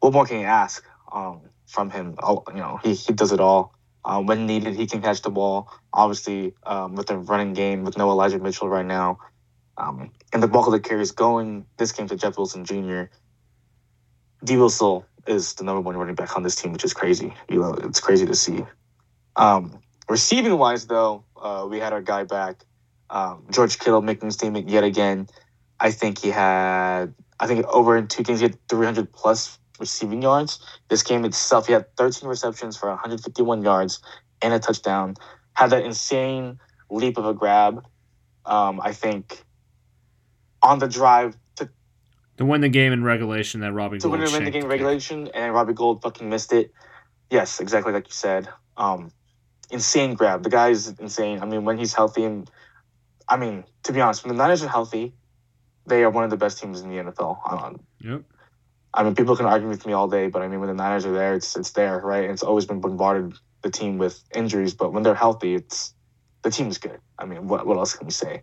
what 0.00 0.12
more 0.12 0.26
can 0.26 0.40
you 0.40 0.46
ask 0.46 0.84
um, 1.12 1.42
from 1.66 1.90
him? 1.90 2.16
Oh, 2.22 2.42
you 2.48 2.56
know, 2.56 2.78
he, 2.82 2.94
he 2.94 3.12
does 3.12 3.32
it 3.32 3.40
all. 3.40 3.74
Um, 4.08 4.24
when 4.24 4.46
needed, 4.46 4.74
he 4.74 4.86
can 4.86 5.02
catch 5.02 5.20
the 5.20 5.28
ball. 5.28 5.70
Obviously, 5.92 6.54
um, 6.64 6.94
with 6.94 7.08
the 7.08 7.18
running 7.18 7.52
game 7.52 7.84
with 7.84 7.98
no 7.98 8.10
Elijah 8.10 8.38
Mitchell 8.38 8.66
right 8.66 8.86
now. 8.86 9.18
Um, 9.76 10.10
and 10.32 10.42
the 10.42 10.48
bulk 10.48 10.66
of 10.66 10.72
the 10.72 10.80
carries 10.80 11.12
going 11.12 11.66
this 11.76 11.92
game 11.92 12.08
to 12.08 12.16
Jeff 12.16 12.38
Wilson 12.38 12.64
Jr. 12.64 13.02
Deebo 14.42 14.70
still 14.70 15.04
is 15.26 15.52
the 15.54 15.64
number 15.64 15.82
one 15.82 15.94
running 15.94 16.14
back 16.14 16.36
on 16.36 16.42
this 16.42 16.56
team, 16.56 16.72
which 16.72 16.84
is 16.84 16.94
crazy. 16.94 17.34
You 17.50 17.60
know, 17.60 17.74
it's 17.74 18.00
crazy 18.00 18.24
to 18.24 18.34
see. 18.34 18.64
Um, 19.36 19.78
receiving 20.08 20.56
wise, 20.56 20.86
though, 20.86 21.24
uh, 21.36 21.66
we 21.70 21.78
had 21.78 21.92
our 21.92 22.00
guy 22.00 22.24
back, 22.24 22.64
um, 23.10 23.44
George 23.50 23.78
Kittle, 23.78 24.00
making 24.00 24.28
his 24.28 24.36
statement 24.36 24.70
yet 24.70 24.84
again. 24.84 25.28
I 25.78 25.90
think 25.90 26.18
he 26.18 26.30
had, 26.30 27.14
I 27.38 27.46
think 27.46 27.66
over 27.66 27.94
in 27.98 28.08
two 28.08 28.22
games, 28.22 28.40
he 28.40 28.46
had 28.46 28.68
300 28.70 29.12
plus 29.12 29.58
receiving 29.78 30.22
yards. 30.22 30.58
This 30.88 31.02
game 31.02 31.24
itself, 31.24 31.66
he 31.66 31.72
had 31.72 31.94
13 31.96 32.28
receptions 32.28 32.76
for 32.76 32.88
151 32.88 33.62
yards 33.62 34.00
and 34.42 34.52
a 34.54 34.58
touchdown. 34.58 35.14
Had 35.54 35.70
that 35.70 35.84
insane 35.84 36.58
leap 36.90 37.18
of 37.18 37.26
a 37.26 37.34
grab. 37.34 37.84
Um, 38.44 38.80
I 38.82 38.92
think 38.92 39.42
on 40.62 40.78
the 40.78 40.88
drive 40.88 41.36
to 41.56 41.68
To 42.38 42.44
win 42.44 42.60
the 42.60 42.68
game 42.68 42.92
in 42.92 43.04
regulation, 43.04 43.60
that 43.60 43.72
Robbie 43.72 43.98
to 43.98 44.08
Gould 44.08 44.12
win 44.12 44.20
the 44.24 44.32
win 44.32 44.44
the 44.44 44.50
game 44.50 44.62
kick. 44.62 44.70
regulation, 44.70 45.28
and 45.34 45.52
Robbie 45.52 45.74
Gould 45.74 46.02
fucking 46.02 46.28
missed 46.28 46.52
it. 46.52 46.72
Yes, 47.30 47.60
exactly 47.60 47.92
like 47.92 48.06
you 48.06 48.12
said. 48.14 48.48
Um, 48.76 49.10
insane 49.70 50.14
grab. 50.14 50.42
The 50.42 50.50
guy's 50.50 50.88
insane. 50.98 51.40
I 51.42 51.44
mean, 51.44 51.64
when 51.64 51.76
he's 51.76 51.92
healthy, 51.92 52.24
and 52.24 52.50
I 53.28 53.36
mean, 53.36 53.64
to 53.82 53.92
be 53.92 54.00
honest, 54.00 54.24
when 54.24 54.34
the 54.34 54.42
Niners 54.42 54.62
are 54.62 54.68
healthy, 54.68 55.12
they 55.86 56.02
are 56.04 56.10
one 56.10 56.24
of 56.24 56.30
the 56.30 56.36
best 56.38 56.58
teams 56.58 56.80
in 56.80 56.88
the 56.88 56.96
NFL. 57.02 57.38
Um, 57.50 57.80
Yep. 58.00 58.22
I 58.94 59.02
mean, 59.02 59.14
people 59.14 59.36
can 59.36 59.46
argue 59.46 59.68
with 59.68 59.86
me 59.86 59.92
all 59.92 60.08
day, 60.08 60.28
but 60.28 60.42
I 60.42 60.48
mean, 60.48 60.60
when 60.60 60.68
the 60.68 60.74
Niners 60.74 61.04
are 61.04 61.12
there, 61.12 61.34
it's 61.34 61.56
it's 61.56 61.70
there, 61.72 62.00
right? 62.00 62.24
And 62.24 62.32
it's 62.32 62.42
always 62.42 62.66
been 62.66 62.80
bombarded 62.80 63.34
the 63.62 63.70
team 63.70 63.98
with 63.98 64.22
injuries, 64.34 64.74
but 64.74 64.92
when 64.92 65.02
they're 65.02 65.14
healthy, 65.14 65.54
it's 65.54 65.94
the 66.42 66.50
team's 66.50 66.78
good. 66.78 67.00
I 67.18 67.26
mean, 67.26 67.48
what 67.48 67.66
what 67.66 67.76
else 67.76 67.94
can 67.94 68.06
we 68.06 68.12
say? 68.12 68.42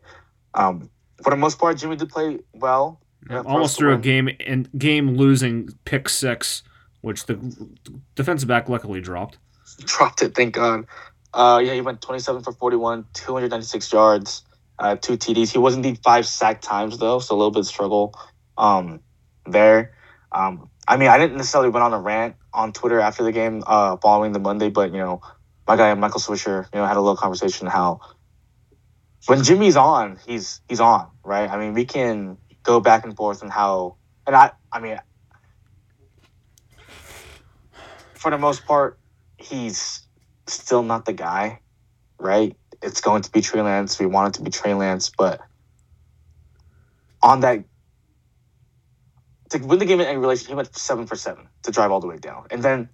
Um, 0.54 0.90
for 1.24 1.30
the 1.30 1.38
most 1.38 1.60
part, 1.60 1.78
Jimmy 1.78 1.96
did 1.96 2.10
play 2.10 2.40
well. 2.54 3.02
Yeah, 3.30 3.42
Almost 3.42 3.78
threw 3.78 3.94
a 3.94 3.98
game 3.98 4.30
and 4.46 4.70
game 4.78 5.16
losing 5.16 5.70
pick 5.86 6.10
six, 6.10 6.62
which 7.02 7.26
the 7.26 7.38
defensive 8.16 8.48
back 8.48 8.70
luckily 8.70 9.02
dropped. 9.02 9.40
dropped 9.80 10.22
it. 10.22 10.36
Thank 10.36 10.56
God. 10.56 10.86
Uh, 11.34 11.60
yeah, 11.64 11.74
he 11.74 11.82
went 11.82 12.02
27 12.02 12.44
for 12.44 12.54
41, 12.54 13.06
296 13.14 13.92
yards, 13.92 14.44
uh, 14.80 14.96
two 14.96 15.18
TDs. 15.18 15.52
He 15.52 15.58
wasn't 15.58 15.84
the 15.84 15.96
five 16.04 16.26
sack 16.26 16.62
times 16.62 16.98
though, 16.98 17.20
so 17.20 17.36
a 17.36 17.38
little 17.38 17.52
bit 17.52 17.60
of 17.60 17.68
struggle 17.68 18.14
um, 18.58 19.02
there. 19.46 19.96
Um, 20.36 20.70
I 20.88 20.98
mean, 20.98 21.10
I 21.10 21.18
didn't 21.18 21.38
necessarily 21.38 21.70
went 21.70 21.84
on 21.84 21.94
a 21.94 22.00
rant 22.00 22.36
on 22.54 22.74
Twitter 22.74 23.00
after 23.00 23.24
the 23.24 23.32
game 23.32 23.64
uh, 23.68 23.98
following 23.98 24.34
the 24.34 24.40
Monday, 24.40 24.70
but 24.70 24.92
you 24.92 25.00
know, 25.00 25.22
my 25.68 25.78
guy 25.78 25.94
Michael 25.96 26.20
Swisher, 26.20 26.68
you 26.74 26.80
know, 26.80 26.86
had 26.86 26.98
a 26.98 27.02
little 27.02 27.18
conversation 27.18 27.68
how 27.68 28.02
when 29.28 29.44
Jimmy's 29.44 29.78
on, 29.78 30.20
he's 30.28 30.62
he's 30.70 30.82
on, 30.82 31.10
right? 31.24 31.50
I 31.50 31.58
mean, 31.58 31.74
we 31.74 31.86
can 31.86 32.38
go 32.64 32.80
back 32.82 33.06
and 33.06 33.16
forth 33.16 33.44
on 33.44 33.50
how, 33.50 33.98
and 34.28 34.36
I, 34.36 34.52
I 34.72 34.80
mean, 34.80 35.00
for 38.16 38.32
the 38.32 38.38
most 38.38 38.66
part, 38.66 39.00
he's 39.38 40.08
still 40.48 40.84
not 40.84 41.06
the 41.06 41.14
guy. 41.14 41.62
right? 42.20 42.56
It's 42.82 43.02
going 43.02 43.24
to 43.24 43.32
be 43.32 43.42
Trey 43.42 43.62
Lance. 43.62 44.00
We 44.00 44.06
want 44.06 44.36
it 44.36 44.38
to 44.40 44.44
be 44.44 44.52
Trey 44.52 44.74
Lance, 44.74 45.12
but 45.18 45.42
on 47.22 47.42
that 47.42 47.64
to 49.50 49.60
win 49.60 49.80
the 49.80 49.86
game 49.86 50.00
in 50.00 50.08
regulation, 50.08 50.48
he 50.48 50.56
went 50.56 50.76
seven 50.76 51.06
for 51.06 51.16
seven 51.16 51.48
to 51.64 51.72
drive 51.72 51.92
all 51.92 52.00
the 52.00 52.08
way 52.08 52.18
down, 52.18 52.48
and 52.52 52.64
then 52.64 52.90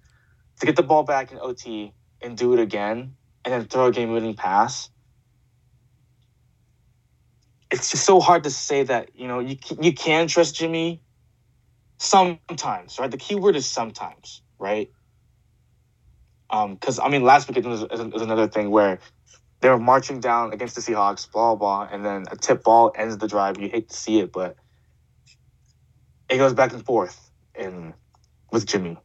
to 0.60 0.66
get 0.66 0.76
the 0.76 0.82
ball 0.82 1.02
back 1.02 1.32
in 1.32 1.38
OT 1.38 1.94
and 2.20 2.36
do 2.36 2.52
it 2.52 2.60
again, 2.60 3.16
and 3.44 3.54
then 3.54 3.64
throw 3.64 3.86
a 3.86 3.92
game-winning 3.92 4.34
pass. 4.34 4.90
It's 7.70 7.90
just 7.90 8.04
so 8.04 8.20
hard 8.20 8.44
to 8.44 8.50
say 8.50 8.82
that 8.84 9.10
you 9.14 9.26
know 9.26 9.40
you 9.40 9.56
you 9.80 9.92
can 9.92 10.26
trust 10.26 10.54
Jimmy. 10.54 11.02
Sometimes, 11.98 12.98
right? 12.98 13.10
The 13.10 13.16
key 13.16 13.36
word 13.36 13.54
is 13.54 13.64
sometimes, 13.64 14.42
right? 14.58 14.90
Um, 16.50 16.74
because 16.74 16.98
I 16.98 17.08
mean, 17.08 17.22
last 17.22 17.48
week 17.48 17.64
was, 17.64 17.82
was 17.88 18.22
another 18.22 18.48
thing 18.48 18.70
where 18.70 18.98
they 19.60 19.70
were 19.70 19.78
marching 19.78 20.20
down 20.20 20.52
against 20.52 20.74
the 20.74 20.80
Seahawks, 20.80 21.30
blah 21.30 21.54
blah, 21.54 21.88
and 21.90 22.04
then 22.04 22.24
a 22.30 22.36
tip 22.36 22.64
ball 22.64 22.92
ends 22.96 23.16
the 23.18 23.28
drive. 23.28 23.58
You 23.58 23.68
hate 23.68 23.88
to 23.88 23.96
see 23.96 24.18
it, 24.18 24.32
but 24.32 24.56
it 26.32 26.38
goes 26.38 26.54
back 26.54 26.72
and 26.72 26.84
forth 26.84 27.30
and 27.54 27.92
with 28.50 28.66
Jimmy. 28.66 28.96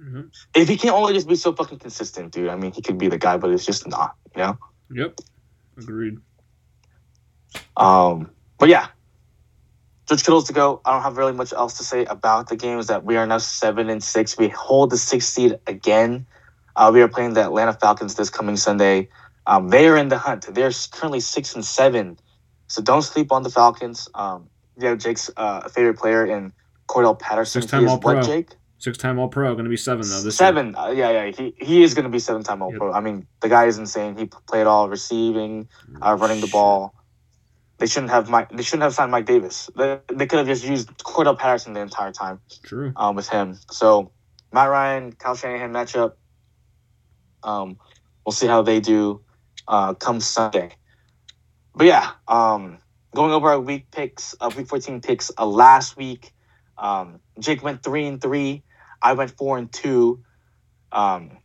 Mm-hmm. 0.00 0.22
If 0.54 0.68
he 0.68 0.76
can't 0.76 0.94
only 0.94 1.14
just 1.14 1.28
be 1.28 1.36
so 1.36 1.52
fucking 1.52 1.78
consistent, 1.78 2.32
dude, 2.32 2.48
I 2.48 2.56
mean, 2.56 2.72
he 2.72 2.82
could 2.82 2.98
be 2.98 3.08
the 3.08 3.18
guy, 3.18 3.36
but 3.36 3.50
it's 3.50 3.64
just 3.64 3.86
not, 3.86 4.16
you 4.34 4.42
know. 4.42 4.58
Yep, 4.90 5.20
agreed. 5.76 6.18
Um, 7.76 8.30
but 8.58 8.68
yeah, 8.68 8.88
George 10.06 10.24
Kittle's 10.24 10.44
to 10.44 10.52
go. 10.52 10.80
I 10.84 10.92
don't 10.92 11.02
have 11.02 11.16
really 11.16 11.32
much 11.32 11.52
else 11.52 11.78
to 11.78 11.84
say 11.84 12.04
about 12.04 12.48
the 12.48 12.56
games 12.56 12.88
that 12.88 13.04
we 13.04 13.16
are 13.16 13.26
now 13.26 13.38
seven 13.38 13.88
and 13.90 14.02
six. 14.02 14.38
We 14.38 14.48
hold 14.48 14.90
the 14.90 14.98
sixth 14.98 15.32
seed 15.32 15.58
again. 15.66 16.26
Uh, 16.74 16.90
we 16.92 17.02
are 17.02 17.08
playing 17.08 17.34
the 17.34 17.42
Atlanta 17.42 17.72
Falcons 17.72 18.14
this 18.14 18.30
coming 18.30 18.56
Sunday. 18.56 19.08
Um, 19.46 19.68
they 19.68 19.88
are 19.88 19.96
in 19.96 20.08
the 20.08 20.18
hunt. 20.18 20.46
They're 20.54 20.70
currently 20.92 21.20
six 21.20 21.54
and 21.54 21.64
seven, 21.64 22.18
so 22.66 22.82
don't 22.82 23.02
sleep 23.02 23.32
on 23.32 23.42
the 23.42 23.50
Falcons. 23.50 24.08
Um, 24.14 24.48
you 24.78 24.88
have 24.88 24.98
Jake's 24.98 25.30
uh, 25.36 25.68
favorite 25.68 25.98
player 25.98 26.26
in 26.26 26.52
Cordarrelle 26.88 27.18
Patterson. 27.18 27.62
Six 27.62 27.70
time 27.70 27.88
All 27.88 27.98
Pro. 27.98 28.20
Jake? 28.22 28.50
Six 28.78 28.96
time 28.96 29.18
All 29.18 29.28
Pro. 29.28 29.52
Going 29.54 29.64
to 29.64 29.70
be 29.70 29.76
seven 29.76 30.08
though. 30.08 30.22
This 30.22 30.36
seven. 30.36 30.74
Uh, 30.74 30.88
yeah, 30.88 31.10
yeah. 31.10 31.30
He 31.30 31.54
he 31.58 31.82
is 31.82 31.94
going 31.94 32.04
to 32.04 32.10
be 32.10 32.18
seven 32.18 32.42
time 32.42 32.62
All 32.62 32.70
yep. 32.70 32.78
Pro. 32.78 32.92
I 32.92 33.00
mean, 33.00 33.26
the 33.40 33.48
guy 33.48 33.66
is 33.66 33.78
insane. 33.78 34.16
He 34.16 34.26
played 34.26 34.66
all 34.66 34.88
receiving, 34.88 35.68
uh, 36.00 36.16
running 36.18 36.40
the 36.40 36.48
ball. 36.48 36.94
They 37.78 37.86
shouldn't 37.86 38.10
have 38.10 38.28
Mike. 38.28 38.50
They 38.50 38.62
shouldn't 38.62 38.82
have 38.82 38.94
signed 38.94 39.10
Mike 39.10 39.26
Davis. 39.26 39.70
They, 39.76 39.98
they 40.12 40.26
could 40.26 40.38
have 40.38 40.48
just 40.48 40.64
used 40.64 40.88
Cordarrelle 40.98 41.38
Patterson 41.38 41.72
the 41.74 41.80
entire 41.80 42.12
time. 42.12 42.40
True. 42.64 42.92
Um, 42.96 43.16
with 43.16 43.28
him. 43.28 43.58
So 43.70 44.12
Matt 44.52 44.70
Ryan, 44.70 45.12
Kyle 45.12 45.34
Shanahan 45.34 45.72
matchup. 45.72 46.14
Um, 47.42 47.78
we'll 48.24 48.32
see 48.32 48.46
how 48.46 48.62
they 48.62 48.80
do. 48.80 49.22
Uh, 49.66 49.94
come 49.94 50.20
Sunday. 50.20 50.70
But 51.74 51.86
yeah, 51.86 52.10
um, 52.26 52.78
going 53.14 53.32
over 53.32 53.48
our 53.48 53.60
week 53.60 53.90
picks, 53.90 54.34
uh, 54.40 54.50
week 54.56 54.68
14 54.68 55.00
picks 55.00 55.30
uh, 55.38 55.46
last 55.46 55.96
week. 55.96 56.32
Um, 56.76 57.20
Jake 57.38 57.62
went 57.62 57.82
three 57.82 58.06
and 58.06 58.20
three. 58.20 58.62
I 59.02 59.14
went 59.14 59.36
four 59.36 59.58
and 59.58 59.72
two. 59.72 60.22
Um, 60.92 61.38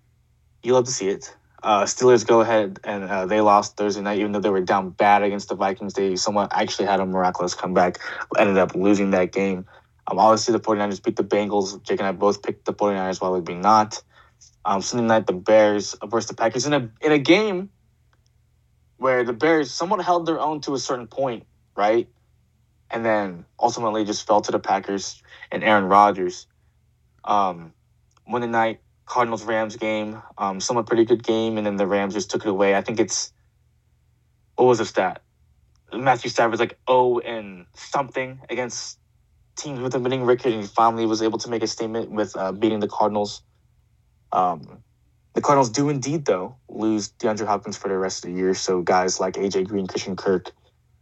you 0.63 0.74
love 0.74 0.86
to 0.86 0.91
see 0.91 1.10
it. 1.10 1.36
Uh, 1.62 1.84
Steelers 1.84 2.27
go 2.27 2.41
ahead 2.41 2.79
and 2.84 3.05
uh, 3.05 3.25
they 3.25 3.39
lost 3.39 3.77
Thursday 3.77 4.01
night, 4.01 4.20
even 4.20 4.34
though 4.34 4.41
they 4.41 4.50
were 4.50 4.62
down 4.62 4.89
bad 4.89 5.24
against 5.24 5.48
the 5.48 5.55
Vikings. 5.55 5.93
They 5.93 6.17
somewhat 6.17 6.50
actually 6.53 6.88
had 6.88 7.00
a 7.00 7.05
miraculous 7.05 7.53
comeback, 7.53 8.00
ended 8.38 8.58
up 8.58 8.75
losing 8.75 9.12
that 9.12 9.32
game. 9.32 9.65
Um, 10.08 10.20
obviously, 10.20 10.51
the 10.51 10.60
49ers 10.60 11.01
beat 11.01 11.15
the 11.15 11.24
Bengals. 11.24 11.82
Jake 11.84 12.00
and 12.00 12.08
I 12.08 12.12
both 12.12 12.43
picked 12.43 12.65
the 12.65 12.74
49ers 12.74 13.22
while 13.22 13.36
it 13.36 13.46
being 13.46 13.62
not. 13.62 14.03
Um, 14.65 14.82
Sunday 14.82 15.08
night, 15.08 15.25
the 15.25 15.34
Bears 15.34 15.96
versus 16.05 16.29
the 16.29 16.36
Packers 16.36 16.65
in 16.65 16.74
a 16.74 16.89
in 17.01 17.12
a 17.13 17.17
game 17.17 17.70
where 18.98 19.24
the 19.24 19.34
Bears 19.34 19.72
somewhat 19.72 20.03
held 20.03 20.25
their 20.25 20.39
own 20.39 20.62
to 20.62 20.74
a 20.74 20.79
certain 20.79 21.08
point, 21.08 21.46
right? 21.75 22.08
And 22.92 23.03
then 23.03 23.46
ultimately 23.60 24.06
just 24.06 24.27
fell 24.27 24.42
to 24.42 24.51
the 24.51 24.60
Packers 24.60 25.22
and 25.51 25.63
Aaron 25.63 25.86
Rodgers. 25.86 26.48
Um, 27.24 27.74
Monday 28.27 28.48
night, 28.48 28.82
Cardinals 29.06 29.44
Rams 29.44 29.75
game, 29.75 30.22
um, 30.38 30.60
somewhat 30.60 30.86
pretty 30.86 31.06
good 31.06 31.24
game, 31.24 31.58
and 31.58 31.65
then 31.65 31.75
the 31.75 31.88
Rams 31.88 32.13
just 32.13 32.30
took 32.30 32.46
it 32.46 32.50
away. 32.50 32.75
I 32.75 32.82
think 32.82 33.00
it's 33.00 33.32
what 34.56 34.65
was 34.65 34.77
the 34.77 34.86
stat? 34.86 35.22
Matthew 35.94 36.30
Stafford's 36.30 36.60
like 36.60 36.77
oh 36.88 37.20
and 37.20 37.65
something 37.75 38.39
against 38.50 39.00
teams 39.56 39.80
with 39.80 39.96
a 39.96 40.00
winning 40.00 40.24
record, 40.24 40.53
and 40.53 40.62
he 40.62 40.68
finally 40.68 41.06
was 41.06 41.22
able 41.22 41.38
to 41.39 41.50
make 41.50 41.63
a 41.63 41.68
statement 41.68 42.12
with 42.12 42.36
uh, 42.36 42.51
beating 42.51 42.80
the 42.80 42.88
Cardinals. 42.88 43.42
Um, 44.32 44.84
the 45.34 45.42
Cardinals 45.42 45.70
do 45.70 45.89
indeed, 45.89 46.25
though, 46.25 46.56
lose 46.70 47.10
DeAndre 47.20 47.48
Hopkins 47.48 47.77
for 47.77 47.88
the 47.88 47.98
rest 47.98 48.24
of 48.24 48.32
the 48.32 48.38
year. 48.38 48.53
So 48.53 48.82
guys 48.82 49.20
like 49.20 49.36
AJ 49.36 49.68
Green, 49.68 49.88
Christian 49.88 50.15
Kirk 50.15 50.51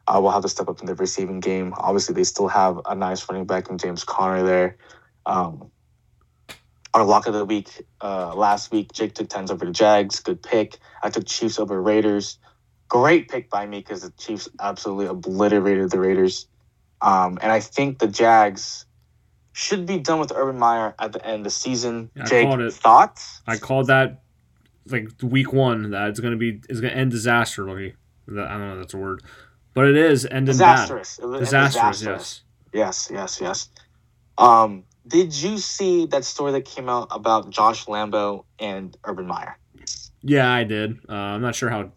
uh, 0.07 0.19
will 0.21 0.31
have 0.31 0.41
to 0.41 0.49
step 0.49 0.67
up 0.67 0.79
in 0.79 0.85
the 0.85 0.95
receiving 0.95 1.39
game. 1.39 1.73
Obviously, 1.77 2.15
they 2.15 2.23
still 2.23 2.47
have 2.47 2.79
a 2.85 2.95
nice 2.95 3.27
running 3.29 3.45
back 3.45 3.69
in 3.69 3.77
James 3.77 4.03
Conner 4.03 4.43
there. 4.43 4.77
Um, 5.25 5.71
our 6.93 7.05
lock 7.05 7.27
of 7.27 7.33
the 7.33 7.45
week 7.45 7.85
uh, 8.01 8.35
last 8.35 8.71
week, 8.71 8.91
Jake 8.91 9.13
took 9.13 9.29
Tens 9.29 9.51
over 9.51 9.65
the 9.65 9.71
Jags. 9.71 10.19
Good 10.19 10.43
pick. 10.43 10.77
I 11.01 11.09
took 11.09 11.25
Chiefs 11.25 11.59
over 11.59 11.81
Raiders. 11.81 12.37
Great 12.89 13.29
pick 13.29 13.49
by 13.49 13.65
me 13.65 13.79
because 13.79 14.01
the 14.01 14.11
Chiefs 14.11 14.49
absolutely 14.59 15.05
obliterated 15.05 15.89
the 15.89 15.99
Raiders. 15.99 16.47
Um, 17.01 17.39
and 17.41 17.51
I 17.51 17.61
think 17.61 17.99
the 17.99 18.07
Jags 18.07 18.85
should 19.53 19.85
be 19.85 19.99
done 19.99 20.19
with 20.19 20.31
Urban 20.35 20.59
Meyer 20.59 20.93
at 20.99 21.13
the 21.13 21.25
end 21.25 21.39
of 21.39 21.43
the 21.45 21.49
season. 21.49 22.11
Yeah, 22.15 22.25
Jake, 22.25 22.73
thoughts? 22.73 23.41
I 23.47 23.57
called 23.57 23.87
that 23.87 24.21
like 24.87 25.09
week 25.21 25.53
one 25.53 25.91
that 25.91 26.09
it's 26.09 26.19
gonna 26.19 26.37
be 26.37 26.61
it's 26.69 26.79
gonna 26.79 26.93
end 26.93 27.11
disastrously. 27.11 27.95
I 28.29 28.33
don't 28.33 28.59
know 28.59 28.73
if 28.73 28.79
that's 28.79 28.93
a 28.93 28.97
word, 28.97 29.23
but 29.73 29.87
it 29.87 29.95
is 29.95 30.25
ending 30.25 30.45
disastrous. 30.45 31.17
Bad. 31.17 31.39
Disastrous, 31.39 31.99
disastrous. 31.99 32.41
Yes, 32.73 33.09
yes, 33.11 33.39
yes, 33.39 33.41
yes. 33.41 33.69
Um, 34.37 34.83
did 35.07 35.33
you 35.33 35.57
see 35.57 36.05
that 36.07 36.23
story 36.25 36.51
that 36.53 36.65
came 36.65 36.89
out 36.89 37.07
about 37.11 37.49
Josh 37.49 37.85
Lambo 37.85 38.45
and 38.59 38.95
Urban 39.03 39.27
Meyer? 39.27 39.57
Yeah, 40.21 40.51
I 40.51 40.63
did. 40.63 40.99
Uh, 41.09 41.13
I'm 41.13 41.41
not 41.41 41.55
sure 41.55 41.69
how. 41.69 41.91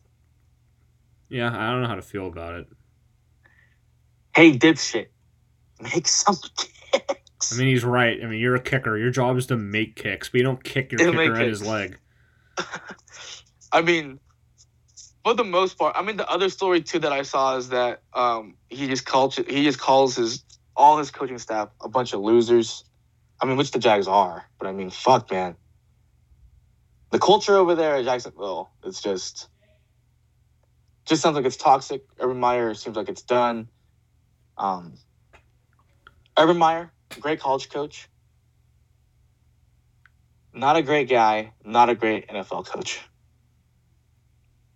Yeah, 1.29 1.49
I 1.49 1.71
don't 1.71 1.83
know 1.83 1.89
how 1.89 1.97
to 1.97 2.03
feel 2.03 2.27
about 2.27 2.55
it. 2.55 2.67
Hey, 4.35 4.57
dipshit, 4.57 5.07
make 5.81 6.09
some 6.09 6.37
kicks. 6.93 7.53
I 7.53 7.57
mean, 7.57 7.69
he's 7.69 7.85
right. 7.85 8.19
I 8.23 8.27
mean, 8.27 8.41
you're 8.41 8.55
a 8.55 8.61
kicker. 8.61 8.97
Your 8.97 9.11
job 9.11 9.37
is 9.37 9.47
to 9.47 9.57
make 9.57 9.97
kicks, 9.97 10.29
but 10.29 10.39
you 10.39 10.45
don't 10.45 10.63
kick 10.63 10.93
your 10.93 10.99
kicker 10.99 11.37
at 11.37 11.47
his 11.47 11.65
leg. 11.65 11.99
I 13.73 13.83
mean, 13.83 14.21
for 15.25 15.35
the 15.35 15.45
most 15.45 15.79
part, 15.79 15.97
I 15.97 16.03
mean, 16.03 16.19
the 16.19 16.29
other 16.29 16.51
story 16.51 16.83
too 16.83 16.99
that 16.99 17.13
I 17.13 17.23
saw 17.23 17.57
is 17.57 17.71
that 17.71 18.03
um, 18.13 18.57
he 18.69 18.87
just 18.87 19.07
calls 19.07 19.37
he 19.37 19.65
just 19.65 19.81
calls 19.81 20.17
his 20.17 20.45
all 20.77 20.99
his 20.99 21.11
coaching 21.11 21.39
staff 21.39 21.71
a 21.81 21.89
bunch 21.89 22.13
of 22.13 22.21
losers. 22.21 22.85
I 23.41 23.47
mean, 23.47 23.57
which 23.57 23.71
the 23.71 23.79
Jags 23.79 24.07
are, 24.07 24.45
but 24.59 24.69
I 24.69 24.73
mean, 24.73 24.91
fuck, 24.91 25.31
man. 25.31 25.57
The 27.11 27.19
culture 27.19 27.57
over 27.57 27.75
there 27.75 27.97
at 27.97 28.05
Jacksonville, 28.05 28.71
it's 28.85 29.01
just, 29.01 29.49
just 31.05 31.23
sounds 31.23 31.37
like 31.37 31.45
it's 31.45 31.57
toxic. 31.57 32.03
Urban 32.19 32.39
Meyer 32.39 32.75
seems 32.75 32.97
like 32.97 33.09
it's 33.09 33.23
done. 33.23 33.69
Um, 34.57 34.95
Urban 36.39 36.59
Meyer, 36.59 36.93
great 37.21 37.41
college 37.41 37.71
coach. 37.71 38.09
Not 40.53 40.77
a 40.77 40.83
great 40.83 41.09
guy, 41.09 41.53
not 41.65 41.89
a 41.89 41.95
great 41.95 42.29
NFL 42.29 42.67
coach. 42.67 43.01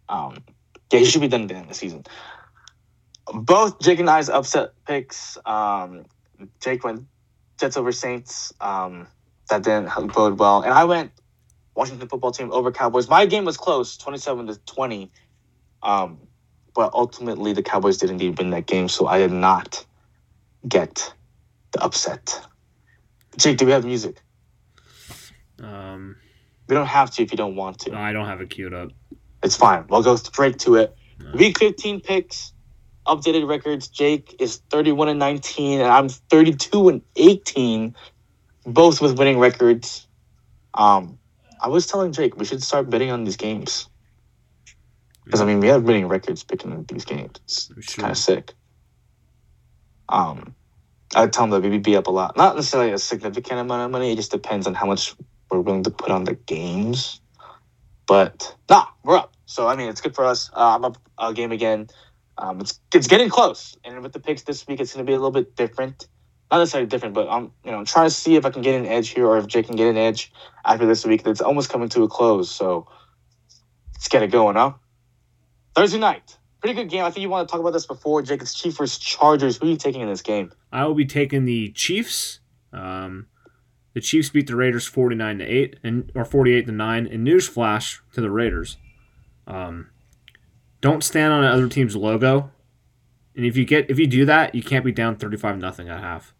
Um, 0.08 0.44
yeah, 0.92 1.00
he 1.00 1.04
should 1.04 1.20
be 1.20 1.28
done 1.28 1.42
at 1.42 1.48
the 1.48 1.54
end 1.54 1.64
of 1.64 1.68
the 1.68 1.74
season. 1.74 2.04
Both 3.32 3.80
Jake 3.80 4.00
and 4.00 4.08
I's 4.08 4.28
upset 4.28 4.70
picks. 4.86 5.36
Um, 5.44 6.06
Jake 6.60 6.82
went 6.84 7.04
Jets 7.58 7.76
over 7.76 7.92
Saints. 7.92 8.52
Um, 8.60 9.06
that 9.50 9.62
didn't 9.62 10.12
bode 10.14 10.38
well, 10.38 10.62
and 10.62 10.72
I 10.72 10.84
went 10.84 11.12
Washington 11.74 12.08
football 12.08 12.32
team 12.32 12.52
over 12.52 12.72
Cowboys. 12.72 13.08
My 13.08 13.26
game 13.26 13.44
was 13.44 13.56
close, 13.56 13.96
twenty-seven 13.96 14.46
to 14.46 14.58
twenty. 14.66 15.10
Um, 15.82 16.18
but 16.74 16.92
ultimately, 16.94 17.52
the 17.52 17.62
Cowboys 17.62 17.98
did 17.98 18.10
indeed 18.10 18.38
win 18.38 18.50
that 18.50 18.66
game, 18.66 18.88
so 18.88 19.06
I 19.06 19.18
did 19.18 19.32
not 19.32 19.84
get 20.66 21.12
the 21.72 21.82
upset. 21.82 22.40
Jake, 23.36 23.58
do 23.58 23.66
we 23.66 23.72
have 23.72 23.84
music? 23.84 24.20
Um, 25.62 26.16
we 26.68 26.74
don't 26.74 26.86
have 26.86 27.10
to 27.12 27.22
if 27.22 27.30
you 27.30 27.36
don't 27.36 27.56
want 27.56 27.80
to. 27.80 27.90
No, 27.90 27.98
I 27.98 28.12
don't 28.12 28.26
have 28.26 28.40
it 28.40 28.50
queued 28.50 28.74
up. 28.74 28.90
It's 29.42 29.56
fine. 29.56 29.86
We'll 29.88 30.02
go 30.02 30.16
straight 30.16 30.58
to 30.60 30.76
it. 30.76 30.96
No. 31.18 31.30
Week 31.32 31.58
15 31.58 32.00
picks, 32.00 32.52
updated 33.06 33.48
records. 33.48 33.88
Jake 33.88 34.36
is 34.38 34.62
31 34.70 35.08
and 35.08 35.18
19, 35.18 35.80
and 35.80 35.90
I'm 35.90 36.08
32 36.08 36.88
and 36.88 37.02
18, 37.16 37.94
both 38.66 39.00
with 39.00 39.18
winning 39.18 39.38
records. 39.38 40.06
Um, 40.74 41.18
I 41.60 41.68
was 41.68 41.86
telling 41.86 42.12
Jake 42.12 42.36
we 42.36 42.44
should 42.44 42.62
start 42.62 42.90
betting 42.90 43.10
on 43.10 43.24
these 43.24 43.36
games. 43.36 43.88
Because 45.24 45.40
I 45.40 45.44
mean, 45.44 45.60
we 45.60 45.68
have 45.68 45.82
winning 45.82 46.08
records 46.08 46.42
picking 46.42 46.84
these 46.88 47.04
games. 47.04 47.32
It's, 47.44 47.70
it's 47.76 47.94
kind 47.94 48.10
of 48.10 48.16
sick. 48.16 48.54
Um, 50.08 50.54
I 51.14 51.26
tell 51.26 51.44
him 51.44 51.50
that 51.50 51.62
we 51.62 51.70
would 51.70 51.82
be 51.82 51.96
up 51.96 52.06
a 52.06 52.10
lot. 52.10 52.36
Not 52.36 52.56
necessarily 52.56 52.92
a 52.92 52.98
significant 52.98 53.60
amount 53.60 53.82
of 53.82 53.90
money. 53.90 54.12
It 54.12 54.16
just 54.16 54.30
depends 54.30 54.66
on 54.66 54.74
how 54.74 54.86
much 54.86 55.14
we're 55.50 55.60
willing 55.60 55.82
to 55.84 55.90
put 55.90 56.10
on 56.10 56.24
the 56.24 56.34
games. 56.34 57.20
But 58.08 58.56
nah, 58.70 58.86
we're 59.04 59.18
up. 59.18 59.34
So 59.44 59.68
I 59.68 59.76
mean, 59.76 59.88
it's 59.90 60.00
good 60.00 60.14
for 60.14 60.24
us. 60.24 60.50
Uh, 60.52 60.74
I'm 60.74 60.84
up 60.84 60.98
a 61.18 61.32
game 61.32 61.52
again. 61.52 61.88
Um, 62.38 62.60
it's 62.60 62.80
it's 62.92 63.06
getting 63.06 63.28
close, 63.28 63.76
and 63.84 64.02
with 64.02 64.12
the 64.12 64.20
picks 64.20 64.42
this 64.42 64.66
week, 64.66 64.80
it's 64.80 64.94
going 64.94 65.04
to 65.04 65.08
be 65.08 65.14
a 65.14 65.18
little 65.18 65.30
bit 65.30 65.54
different. 65.54 66.08
Not 66.50 66.58
necessarily 66.58 66.88
different, 66.88 67.14
but 67.14 67.28
I'm 67.28 67.52
you 67.64 67.70
know 67.70 67.84
trying 67.84 68.06
to 68.06 68.14
see 68.14 68.36
if 68.36 68.46
I 68.46 68.50
can 68.50 68.62
get 68.62 68.80
an 68.80 68.86
edge 68.86 69.10
here, 69.10 69.26
or 69.26 69.36
if 69.36 69.46
Jake 69.46 69.66
can 69.66 69.76
get 69.76 69.88
an 69.88 69.98
edge 69.98 70.32
after 70.64 70.86
this 70.86 71.04
week. 71.04 71.26
It's 71.26 71.42
almost 71.42 71.68
coming 71.68 71.90
to 71.90 72.02
a 72.04 72.08
close, 72.08 72.50
so 72.50 72.88
let's 73.92 74.08
get 74.08 74.22
it 74.22 74.30
going, 74.30 74.56
huh? 74.56 74.72
Thursday 75.74 75.98
night, 75.98 76.38
pretty 76.60 76.74
good 76.74 76.88
game. 76.88 77.04
I 77.04 77.10
think 77.10 77.22
you 77.22 77.28
want 77.28 77.46
to 77.46 77.52
talk 77.52 77.60
about 77.60 77.74
this 77.74 77.86
before. 77.86 78.20
It's 78.20 78.54
Chiefs 78.54 78.78
versus 78.78 78.98
Chargers. 78.98 79.58
Who 79.58 79.66
are 79.66 79.70
you 79.70 79.76
taking 79.76 80.00
in 80.00 80.08
this 80.08 80.22
game? 80.22 80.50
I 80.72 80.86
will 80.86 80.94
be 80.94 81.06
taking 81.06 81.44
the 81.44 81.72
Chiefs. 81.72 82.40
Um, 82.72 83.26
the 83.98 84.02
Chiefs 84.02 84.28
beat 84.28 84.46
the 84.46 84.54
Raiders 84.54 84.86
forty 84.86 85.16
nine 85.16 85.38
to 85.38 85.44
eight 85.44 85.74
and 85.82 86.12
or 86.14 86.24
forty 86.24 86.52
eight 86.54 86.66
to 86.66 86.72
nine. 86.72 87.08
And 87.08 87.26
newsflash 87.26 87.98
to 88.12 88.20
the 88.20 88.30
Raiders, 88.30 88.76
um, 89.44 89.90
don't 90.80 91.02
stand 91.02 91.32
on 91.32 91.42
another 91.42 91.68
team's 91.68 91.96
logo. 91.96 92.52
And 93.34 93.44
if 93.44 93.56
you 93.56 93.64
get 93.64 93.90
if 93.90 93.98
you 93.98 94.06
do 94.06 94.24
that, 94.26 94.54
you 94.54 94.62
can't 94.62 94.84
be 94.84 94.92
down 94.92 95.16
thirty 95.16 95.36
five 95.36 95.58
nothing 95.58 95.88
at 95.88 95.98
half, 95.98 96.32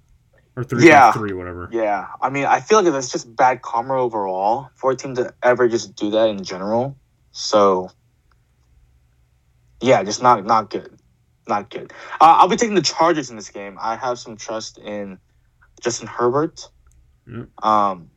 or 0.55 0.62
thirty 0.62 0.83
five 0.83 0.88
Yeah. 0.88 1.11
three 1.11 1.33
whatever. 1.33 1.69
Yeah, 1.73 2.07
I 2.23 2.31
mean, 2.31 2.45
I 2.45 2.61
feel 2.61 2.81
like 2.81 2.93
that's 2.93 3.11
just 3.11 3.35
bad 3.35 3.61
karma 3.62 3.95
overall 3.95 4.71
for 4.77 4.93
a 4.93 4.95
team 4.95 5.17
to 5.17 5.35
ever 5.43 5.67
just 5.67 5.97
do 5.97 6.11
that 6.12 6.29
in 6.29 6.45
general. 6.45 6.97
So, 7.33 7.91
yeah, 9.81 10.05
just 10.05 10.23
not 10.23 10.45
not 10.45 10.71
good, 10.71 10.97
not 11.49 11.71
good. 11.71 11.93
Uh, 12.21 12.37
I'll 12.38 12.47
be 12.47 12.55
taking 12.55 12.77
the 12.77 12.83
Chargers 12.83 13.31
in 13.31 13.35
this 13.37 13.49
game. 13.49 13.79
I 13.81 13.97
have 13.97 14.21
some 14.21 14.37
trust 14.37 14.79
in 14.79 15.19
Justin 15.81 16.07
Herbert. 16.07 16.69
Um, 17.63 18.11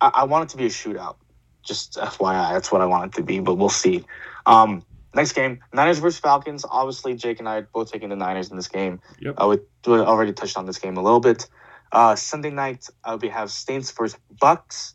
I, 0.00 0.10
I 0.14 0.24
want 0.24 0.44
it 0.44 0.48
to 0.50 0.56
be 0.56 0.66
a 0.66 0.70
shootout. 0.70 1.16
Just 1.62 1.96
FYI, 1.96 2.52
that's 2.52 2.72
what 2.72 2.80
I 2.80 2.86
want 2.86 3.12
it 3.12 3.16
to 3.18 3.22
be, 3.22 3.40
but 3.40 3.54
we'll 3.54 3.68
see. 3.68 4.04
Um, 4.46 4.82
next 5.14 5.32
game, 5.32 5.60
Niners 5.72 5.98
versus 5.98 6.18
Falcons. 6.18 6.64
Obviously, 6.68 7.14
Jake 7.14 7.38
and 7.38 7.48
I 7.48 7.56
are 7.56 7.68
both 7.72 7.92
taking 7.92 8.08
the 8.08 8.16
Niners 8.16 8.50
in 8.50 8.56
this 8.56 8.68
game. 8.68 9.00
Yep. 9.20 9.34
Uh, 9.36 9.48
we 9.48 9.58
we 9.90 9.98
already 10.00 10.32
touched 10.32 10.56
on 10.56 10.66
this 10.66 10.78
game 10.78 10.96
a 10.96 11.02
little 11.02 11.20
bit. 11.20 11.48
Uh, 11.92 12.14
Sunday 12.14 12.50
night, 12.50 12.88
uh, 13.04 13.18
we 13.20 13.28
have 13.28 13.50
Saints 13.50 13.90
versus 13.90 14.18
Bucks. 14.40 14.94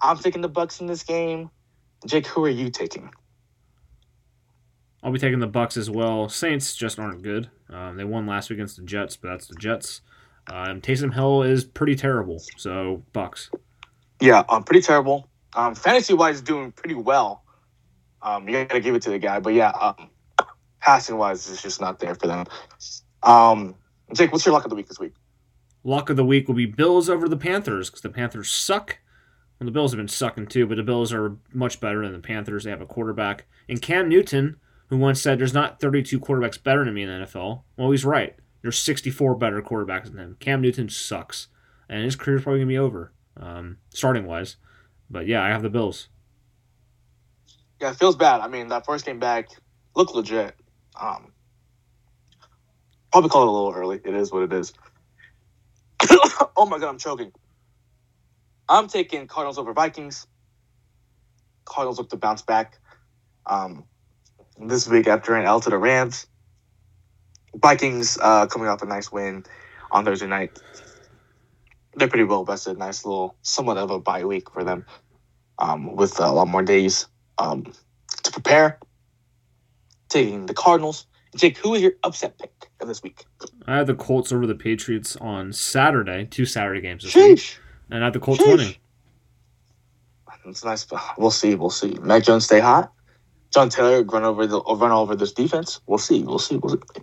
I'm 0.00 0.16
taking 0.16 0.40
the 0.40 0.48
Bucks 0.48 0.80
in 0.80 0.86
this 0.86 1.02
game. 1.02 1.50
Jake, 2.06 2.26
who 2.26 2.44
are 2.44 2.50
you 2.50 2.70
taking? 2.70 3.10
I'll 5.02 5.12
be 5.12 5.18
taking 5.18 5.40
the 5.40 5.46
Bucks 5.46 5.76
as 5.76 5.90
well. 5.90 6.28
Saints 6.28 6.74
just 6.74 6.98
aren't 6.98 7.22
good. 7.22 7.50
Um, 7.68 7.96
they 7.96 8.04
won 8.04 8.26
last 8.26 8.50
week 8.50 8.58
against 8.58 8.76
the 8.76 8.82
Jets, 8.82 9.16
but 9.16 9.28
that's 9.28 9.46
the 9.46 9.54
Jets. 9.56 10.02
Um, 10.50 10.80
Taysom 10.80 11.14
Hill 11.14 11.42
is 11.42 11.64
pretty 11.64 11.94
terrible, 11.94 12.42
so 12.56 13.02
Bucks. 13.12 13.50
Yeah, 14.20 14.42
um, 14.48 14.64
pretty 14.64 14.82
terrible. 14.82 15.28
Um, 15.54 15.74
fantasy 15.74 16.14
wise, 16.14 16.40
doing 16.42 16.72
pretty 16.72 16.94
well. 16.94 17.44
Um, 18.22 18.48
you 18.48 18.64
gotta 18.64 18.80
give 18.80 18.94
it 18.94 19.02
to 19.02 19.10
the 19.10 19.18
guy, 19.18 19.40
but 19.40 19.54
yeah, 19.54 19.70
um, 19.70 20.10
passing 20.80 21.16
wise, 21.16 21.48
it's 21.48 21.62
just 21.62 21.80
not 21.80 22.00
there 22.00 22.14
for 22.14 22.26
them. 22.26 22.46
Um, 23.22 23.76
Jake, 24.14 24.32
what's 24.32 24.44
your 24.44 24.52
luck 24.52 24.64
of 24.64 24.70
the 24.70 24.76
week 24.76 24.88
this 24.88 24.98
week? 24.98 25.14
Luck 25.84 26.10
of 26.10 26.16
the 26.16 26.24
week 26.24 26.48
will 26.48 26.54
be 26.54 26.66
Bills 26.66 27.08
over 27.08 27.28
the 27.28 27.36
Panthers 27.36 27.88
because 27.88 28.02
the 28.02 28.10
Panthers 28.10 28.50
suck. 28.50 28.98
Well, 29.58 29.66
the 29.66 29.70
Bills 29.72 29.92
have 29.92 29.98
been 29.98 30.08
sucking 30.08 30.48
too, 30.48 30.66
but 30.66 30.76
the 30.76 30.82
Bills 30.82 31.12
are 31.12 31.36
much 31.52 31.80
better 31.80 32.02
than 32.02 32.12
the 32.12 32.18
Panthers. 32.18 32.64
They 32.64 32.70
have 32.70 32.80
a 32.80 32.86
quarterback. 32.86 33.46
And 33.68 33.80
Cam 33.80 34.08
Newton, 34.08 34.56
who 34.88 34.98
once 34.98 35.22
said 35.22 35.38
there's 35.38 35.54
not 35.54 35.80
32 35.80 36.18
quarterbacks 36.20 36.62
better 36.62 36.84
than 36.84 36.94
me 36.94 37.02
in 37.02 37.08
the 37.08 37.26
NFL, 37.26 37.62
well, 37.76 37.90
he's 37.90 38.04
right. 38.04 38.36
There's 38.62 38.78
64 38.78 39.34
better 39.36 39.62
quarterbacks 39.62 40.04
than 40.04 40.18
him. 40.18 40.36
Cam 40.40 40.60
Newton 40.60 40.88
sucks. 40.88 41.48
And 41.88 42.04
his 42.04 42.16
career's 42.16 42.42
probably 42.42 42.60
going 42.60 42.68
to 42.68 42.72
be 42.72 42.78
over, 42.78 43.12
um, 43.36 43.78
starting 43.88 44.26
wise. 44.26 44.56
But 45.10 45.26
yeah, 45.26 45.42
I 45.42 45.48
have 45.48 45.62
the 45.62 45.70
Bills. 45.70 46.08
Yeah, 47.80 47.90
it 47.90 47.96
feels 47.96 48.14
bad. 48.14 48.40
I 48.40 48.48
mean, 48.48 48.68
that 48.68 48.86
first 48.86 49.06
game 49.06 49.18
back 49.18 49.48
looked 49.96 50.14
legit. 50.14 50.54
Um, 51.00 51.32
probably 53.10 53.30
called 53.30 53.48
it 53.48 53.50
a 53.50 53.52
little 53.52 53.72
early. 53.74 54.00
It 54.04 54.14
is 54.14 54.30
what 54.30 54.44
it 54.44 54.52
is. 54.52 54.72
oh 56.56 56.66
my 56.66 56.78
god, 56.78 56.90
I'm 56.90 56.98
choking. 56.98 57.32
I'm 58.68 58.86
taking 58.86 59.26
Cardinals 59.26 59.58
over 59.58 59.72
Vikings. 59.72 60.26
Cardinals 61.64 61.98
look 61.98 62.10
to 62.10 62.16
bounce 62.16 62.42
back 62.42 62.78
um, 63.46 63.84
this 64.60 64.86
week 64.86 65.08
after 65.08 65.34
an 65.34 65.44
L 65.44 65.60
to 65.60 65.70
the 65.70 65.78
Rams. 65.78 66.26
Vikings 67.54 68.18
uh, 68.20 68.46
coming 68.46 68.68
off 68.68 68.82
a 68.82 68.86
nice 68.86 69.10
win 69.10 69.44
on 69.90 70.04
Thursday 70.04 70.26
night. 70.26 70.58
They're 71.94 72.08
pretty 72.08 72.24
well 72.24 72.44
rested. 72.44 72.78
Nice 72.78 73.04
little, 73.04 73.36
somewhat 73.42 73.76
of 73.76 73.90
a 73.90 73.98
bye 73.98 74.24
week 74.24 74.50
for 74.50 74.64
them 74.64 74.86
um, 75.58 75.96
with 75.96 76.20
a 76.20 76.30
lot 76.30 76.48
more 76.48 76.62
days 76.62 77.06
um, 77.38 77.72
to 78.22 78.30
prepare. 78.30 78.78
Taking 80.08 80.46
the 80.46 80.54
Cardinals. 80.54 81.06
Jake, 81.36 81.58
who 81.58 81.74
is 81.74 81.82
your 81.82 81.92
upset 82.02 82.38
pick 82.38 82.70
of 82.80 82.88
this 82.88 83.02
week? 83.02 83.24
I 83.66 83.76
have 83.76 83.86
the 83.86 83.94
Colts 83.94 84.32
over 84.32 84.46
the 84.46 84.54
Patriots 84.56 85.16
on 85.16 85.52
Saturday, 85.52 86.26
two 86.28 86.44
Saturday 86.44 86.80
games 86.80 87.04
this 87.04 87.14
week. 87.14 87.38
Sheesh. 87.38 87.58
And 87.90 88.02
I 88.02 88.06
have 88.06 88.12
the 88.12 88.20
Colts 88.20 88.42
Sheesh. 88.42 88.50
winning. 88.50 88.74
It's 90.46 90.64
nice, 90.64 90.84
but 90.84 91.00
we'll 91.18 91.30
see. 91.30 91.54
We'll 91.54 91.70
see. 91.70 91.96
Mac 92.00 92.24
Jones 92.24 92.46
stay 92.46 92.60
hot. 92.60 92.92
John 93.52 93.68
Taylor 93.68 94.02
run 94.04 94.24
over 94.24 94.46
the 94.46 94.60
run 94.60 94.92
over 94.92 95.16
this 95.16 95.32
defense. 95.32 95.80
We'll 95.86 95.98
see. 95.98 96.22
We'll 96.22 96.38
see. 96.38 96.56
We'll 96.56 96.76
see. 96.76 97.02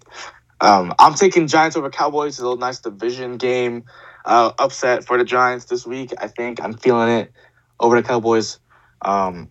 Um, 0.60 0.94
I'm 0.98 1.14
taking 1.14 1.48
Giants 1.48 1.76
over 1.76 1.90
Cowboys. 1.90 2.34
It's 2.34 2.40
a 2.40 2.44
little 2.44 2.58
nice 2.58 2.80
division 2.80 3.38
game. 3.38 3.84
Uh, 4.26 4.52
upset 4.58 5.06
for 5.06 5.18
the 5.18 5.24
Giants 5.24 5.66
this 5.66 5.86
week. 5.86 6.14
I 6.18 6.28
think 6.28 6.62
I'm 6.62 6.74
feeling 6.74 7.10
it 7.10 7.32
over 7.80 8.02
the 8.02 8.08
Cowboys. 8.08 8.60
Um, 9.02 9.50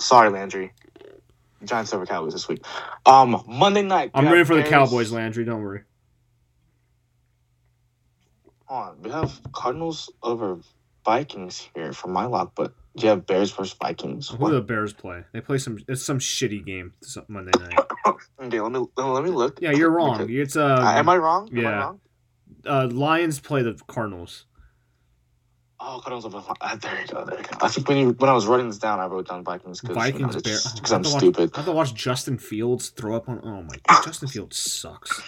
sorry, 0.00 0.30
Landry. 0.30 0.72
Giants 1.64 1.92
over 1.92 2.06
Cowboys 2.06 2.32
this 2.32 2.48
week. 2.48 2.64
Um, 3.04 3.42
Monday 3.46 3.82
night. 3.82 4.12
I'm 4.14 4.28
rooting 4.28 4.44
for 4.44 4.54
the 4.56 4.62
Cowboys, 4.62 5.10
Landry. 5.12 5.44
Don't 5.44 5.62
worry. 5.62 5.82
Hold 8.66 8.88
on, 8.88 9.02
we 9.02 9.10
have 9.10 9.40
Cardinals 9.52 10.12
over 10.22 10.58
Vikings 11.04 11.68
here 11.74 11.92
for 11.92 12.08
my 12.08 12.26
lock, 12.26 12.52
but 12.54 12.74
do 12.98 13.06
you 13.06 13.10
have 13.10 13.26
Bears 13.26 13.50
versus 13.52 13.74
Vikings? 13.80 14.28
Who 14.28 14.48
do 14.48 14.54
the 14.54 14.60
Bears 14.60 14.92
play? 14.92 15.24
They 15.32 15.40
play 15.40 15.58
some. 15.58 15.78
It's 15.88 16.04
some 16.04 16.18
shitty 16.18 16.64
game 16.64 16.92
Monday 17.28 17.52
night. 17.58 17.78
Okay, 18.40 18.60
let 18.60 18.72
me 18.72 18.86
let 18.96 19.22
me 19.24 19.30
look. 19.30 19.60
Yeah, 19.60 19.72
you're 19.72 19.90
wrong. 19.90 20.20
Okay. 20.20 20.32
It's 20.32 20.56
Uh, 20.56 20.64
uh, 20.80 20.92
am 20.96 21.08
I 21.08 21.16
wrong? 21.18 21.48
Am 21.52 21.58
I 21.58 21.62
yeah. 21.62 21.78
wrong? 21.78 22.00
uh, 22.66 22.88
Lions 22.90 23.38
play 23.40 23.62
the 23.62 23.78
Cardinals. 23.86 24.46
Oh, 25.80 26.00
Cardinals 26.02 26.24
over. 26.24 26.42
Uh, 26.60 26.76
there 26.76 27.00
you 27.00 27.06
go. 27.06 27.24
There 27.24 27.36
you 27.38 27.44
go. 27.44 27.56
I 27.60 27.68
think 27.68 27.88
when 27.88 27.98
you 27.98 28.10
when 28.12 28.30
I 28.30 28.32
was 28.32 28.46
writing 28.46 28.68
this 28.68 28.78
down, 28.78 28.98
I 29.00 29.06
wrote 29.06 29.28
down 29.28 29.44
Vikings 29.44 29.80
because 29.80 29.96
Vikings 29.96 30.40
Bears. 30.42 30.72
because 30.72 30.92
I'm 30.92 31.04
stupid. 31.04 31.50
I 31.54 31.58
have 31.58 31.66
to 31.66 31.72
watch 31.72 31.92
Justin 31.94 32.38
Fields 32.38 32.88
throw 32.90 33.16
up 33.16 33.28
on. 33.28 33.40
Oh 33.44 33.62
my! 33.62 33.76
God, 33.86 34.04
Justin 34.04 34.28
Fields 34.28 34.56
sucks. 34.56 35.20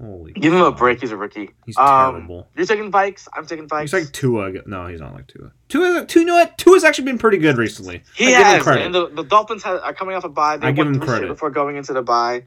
Holy. 0.00 0.32
Give 0.32 0.52
him 0.52 0.60
a 0.60 0.70
break. 0.70 1.00
He's 1.00 1.10
a 1.10 1.16
rookie. 1.16 1.50
He's 1.66 1.76
Um, 1.76 2.12
terrible. 2.14 2.48
You're 2.56 2.66
taking 2.66 2.92
Vikes. 2.92 3.26
I'm 3.34 3.46
taking 3.46 3.66
Vikes. 3.68 3.80
He's 3.82 3.92
like 3.92 4.12
Tua. 4.12 4.52
No, 4.66 4.86
he's 4.86 5.00
not 5.00 5.12
like 5.12 5.26
Tua. 5.26 5.50
Tua, 5.68 6.06
Tua, 6.06 6.20
you 6.22 6.26
know 6.26 6.34
what? 6.34 6.56
Tua's 6.56 6.84
actually 6.84 7.06
been 7.06 7.18
pretty 7.18 7.38
good 7.38 7.56
recently. 7.58 8.02
he 8.14 8.32
I 8.34 8.40
has. 8.40 8.66
And 8.66 8.94
the, 8.94 9.08
the 9.08 9.24
Dolphins 9.24 9.64
have, 9.64 9.80
are 9.82 9.92
coming 9.92 10.14
off 10.14 10.22
a 10.24 10.28
bye. 10.28 10.56
They 10.56 10.68
I 10.68 10.72
give 10.72 10.86
him 10.86 11.00
credit. 11.00 11.26
before 11.26 11.50
going 11.50 11.76
into 11.76 11.92
the 11.92 12.02
bye. 12.02 12.44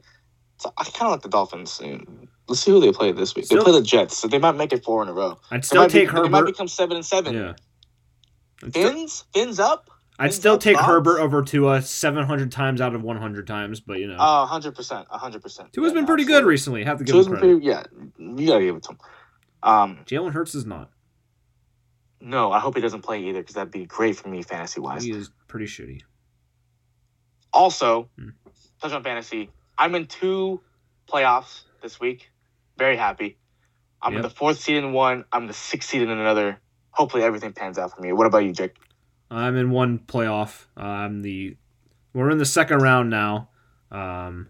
So 0.58 0.72
I 0.78 0.84
kind 0.84 1.02
of 1.06 1.10
like 1.12 1.22
the 1.22 1.28
Dolphins. 1.28 1.80
Let's 2.48 2.60
see 2.60 2.70
who 2.70 2.80
they 2.80 2.90
play 2.92 3.12
this 3.12 3.34
week. 3.34 3.44
Still- 3.44 3.58
they 3.58 3.64
play 3.64 3.80
the 3.80 3.86
Jets, 3.86 4.16
so 4.16 4.28
they 4.28 4.38
might 4.38 4.56
make 4.56 4.72
it 4.72 4.82
four 4.84 5.02
in 5.02 5.08
a 5.08 5.12
row. 5.12 5.38
I'd 5.50 5.64
still 5.64 5.86
take 5.88 6.10
be, 6.10 6.22
They 6.22 6.28
might 6.28 6.46
become 6.46 6.68
seven 6.68 6.96
and 6.96 7.04
seven. 7.04 7.34
Yeah. 7.34 7.52
Fins, 8.72 9.24
fins 9.34 9.58
up. 9.58 9.90
I'd 10.24 10.32
still 10.34 10.56
take 10.58 10.76
thoughts? 10.76 10.86
Herbert 10.86 11.18
over 11.20 11.42
Tua 11.42 11.82
700 11.82 12.50
times 12.52 12.80
out 12.80 12.94
of 12.94 13.02
100 13.02 13.46
times, 13.46 13.80
but 13.80 13.98
you 13.98 14.06
know. 14.08 14.16
Uh, 14.16 14.46
hundred 14.46 14.74
percent, 14.74 15.06
hundred 15.10 15.42
percent. 15.42 15.72
Tua's 15.72 15.92
been 15.92 16.06
pretty 16.06 16.24
good 16.24 16.44
recently. 16.44 16.84
Have 16.84 16.98
to 16.98 17.04
give 17.04 17.14
Tua's 17.14 17.26
him 17.26 17.32
credit. 17.32 17.60
pretty. 17.60 17.66
Yeah, 17.66 17.82
you 18.18 18.46
gotta 18.46 18.64
give 18.64 18.76
it 18.76 18.82
to 18.84 18.92
him. 18.92 18.98
Um, 19.62 19.98
Jalen 20.06 20.32
Hurts 20.32 20.54
is 20.54 20.64
not. 20.66 20.90
no, 22.20 22.52
I 22.52 22.58
hope 22.60 22.74
he 22.76 22.80
doesn't 22.80 23.02
play 23.02 23.20
either 23.24 23.40
because 23.40 23.54
that'd 23.56 23.72
be 23.72 23.84
great 23.84 24.16
for 24.16 24.28
me 24.28 24.42
fantasy 24.42 24.80
wise. 24.80 25.02
He 25.04 25.10
is 25.10 25.30
pretty 25.48 25.66
shitty. 25.66 26.02
Also, 27.52 28.08
Hmm. 28.18 28.30
touch 28.80 28.92
on 28.92 29.02
fantasy. 29.02 29.50
I'm 29.78 29.94
in 29.94 30.06
two 30.06 30.60
playoffs 31.08 31.62
this 31.82 32.00
week. 32.00 32.30
Very 32.78 32.96
happy. 32.96 33.38
I'm 34.00 34.16
in 34.16 34.22
the 34.22 34.30
fourth 34.30 34.58
seed 34.60 34.76
in 34.76 34.92
one. 34.92 35.24
I'm 35.32 35.46
the 35.46 35.52
sixth 35.52 35.90
seed 35.90 36.02
in 36.02 36.10
another. 36.10 36.60
Hopefully 36.90 37.22
everything 37.22 37.52
pans 37.52 37.78
out 37.78 37.94
for 37.94 38.00
me. 38.00 38.12
What 38.12 38.26
about 38.26 38.38
you, 38.38 38.52
Jake? 38.52 38.76
I'm 39.32 39.56
in 39.56 39.70
one 39.70 39.98
playoff. 39.98 40.66
I'm 40.76 41.22
the 41.22 41.56
we're 42.12 42.30
in 42.30 42.38
the 42.38 42.44
second 42.44 42.82
round 42.82 43.08
now. 43.08 43.48
Um, 43.90 44.48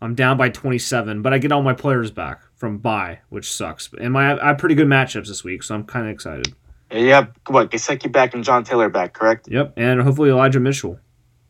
I'm 0.00 0.14
down 0.14 0.36
by 0.36 0.48
27, 0.48 1.22
but 1.22 1.32
I 1.32 1.38
get 1.38 1.52
all 1.52 1.62
my 1.62 1.74
players 1.74 2.10
back 2.10 2.42
from 2.56 2.78
bye, 2.78 3.20
which 3.28 3.52
sucks. 3.52 3.90
And 4.00 4.12
my 4.12 4.40
I 4.40 4.48
have 4.48 4.58
pretty 4.58 4.74
good 4.74 4.88
matchups 4.88 5.28
this 5.28 5.44
week, 5.44 5.62
so 5.62 5.74
I'm 5.74 5.84
kind 5.84 6.06
of 6.06 6.12
excited. 6.12 6.54
You 6.90 7.10
have 7.10 7.30
what? 7.46 7.70
Gesicki 7.70 8.10
back 8.10 8.34
and 8.34 8.42
John 8.42 8.64
Taylor 8.64 8.88
back, 8.88 9.12
correct? 9.12 9.48
Yep, 9.48 9.74
and 9.76 10.00
hopefully 10.02 10.30
Elijah 10.30 10.60
Mitchell. 10.60 10.98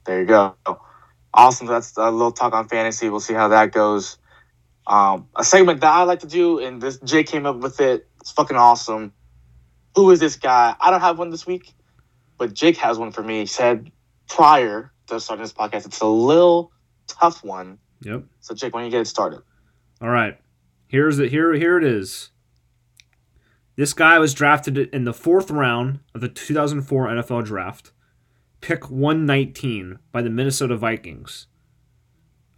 There 0.04 0.20
you 0.20 0.26
go. 0.26 0.56
Awesome. 1.34 1.66
That's 1.66 1.96
a 1.96 2.10
little 2.10 2.32
talk 2.32 2.52
on 2.52 2.68
fantasy. 2.68 3.08
We'll 3.08 3.20
see 3.20 3.34
how 3.34 3.48
that 3.48 3.72
goes. 3.72 4.18
Um, 4.86 5.28
a 5.36 5.44
segment 5.44 5.80
that 5.80 5.92
I 5.92 6.02
like 6.02 6.20
to 6.20 6.26
do, 6.26 6.58
and 6.58 6.80
this 6.82 6.98
Jay 6.98 7.22
came 7.22 7.46
up 7.46 7.56
with 7.58 7.80
it. 7.80 8.08
It's 8.20 8.32
fucking 8.32 8.56
awesome. 8.56 9.12
Who 9.94 10.10
is 10.10 10.20
this 10.20 10.36
guy? 10.36 10.74
I 10.80 10.90
don't 10.90 11.00
have 11.00 11.18
one 11.18 11.30
this 11.30 11.46
week, 11.46 11.72
but 12.42 12.55
Jake 12.55 12.76
has 12.78 12.98
one 12.98 13.12
for 13.12 13.22
me. 13.22 13.38
He 13.38 13.46
said 13.46 13.92
prior 14.28 14.92
to 15.07 15.20
starting 15.20 15.44
this 15.44 15.52
podcast. 15.52 15.87
It's 15.87 16.00
a 16.00 16.07
little 16.07 16.72
tough 17.07 17.44
one. 17.44 17.78
Yep. 18.00 18.24
So, 18.40 18.52
Jake, 18.52 18.74
why 18.74 18.81
don't 18.81 18.87
you 18.87 18.90
get 18.90 19.02
it 19.02 19.07
started? 19.07 19.42
All 20.00 20.09
right. 20.09 20.37
Here's 20.88 21.20
it. 21.20 21.31
Here, 21.31 21.52
here 21.52 21.78
it 21.78 21.85
is. 21.85 22.33
This 23.76 23.92
guy 23.92 24.18
was 24.18 24.35
drafted 24.35 24.76
in 24.76 25.05
the 25.05 25.12
fourth 25.12 25.52
round 25.52 26.00
of 26.16 26.20
the 26.20 26.28
2004 26.28 27.07
NFL 27.07 27.44
Draft, 27.44 27.92
pick 28.61 28.90
119 28.90 30.00
by 30.11 30.20
the 30.20 30.28
Minnesota 30.28 30.76
Vikings. 30.76 31.46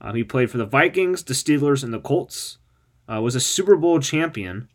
Um, 0.01 0.16
he 0.16 0.25
played 0.25 0.51
for 0.51 0.57
the 0.57 0.64
Vikings, 0.64 1.23
the 1.25 1.35
Steelers, 1.35 1.85
and 1.85 1.92
the 1.92 2.01
Colts. 2.01 2.57
Uh, 3.07 3.20
was 3.20 3.35
a 3.35 3.40
Super 3.40 3.77
Bowl 3.77 4.01
champion, 4.01 4.70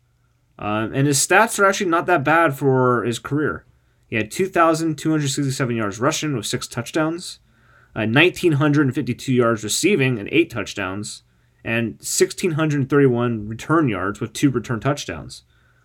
um, 0.56 0.94
and 0.94 1.08
his 1.08 1.18
stats 1.18 1.58
are 1.58 1.64
actually 1.64 1.90
not 1.90 2.06
that 2.06 2.22
bad 2.22 2.56
for 2.56 3.02
his 3.02 3.18
career. 3.18 3.64
He 4.10 4.16
had 4.16 4.30
2,267 4.30 5.76
yards 5.76 6.00
rushing 6.00 6.36
with 6.36 6.44
six 6.44 6.66
touchdowns, 6.66 7.38
uh, 7.94 8.00
1,952 8.00 9.32
yards 9.32 9.64
receiving 9.64 10.18
and 10.18 10.28
eight 10.32 10.50
touchdowns, 10.50 11.22
and 11.64 11.92
1,631 11.94 13.48
return 13.48 13.88
yards 13.88 14.20
with 14.20 14.32
two 14.32 14.50
return 14.50 14.80
touchdowns. 14.80 15.44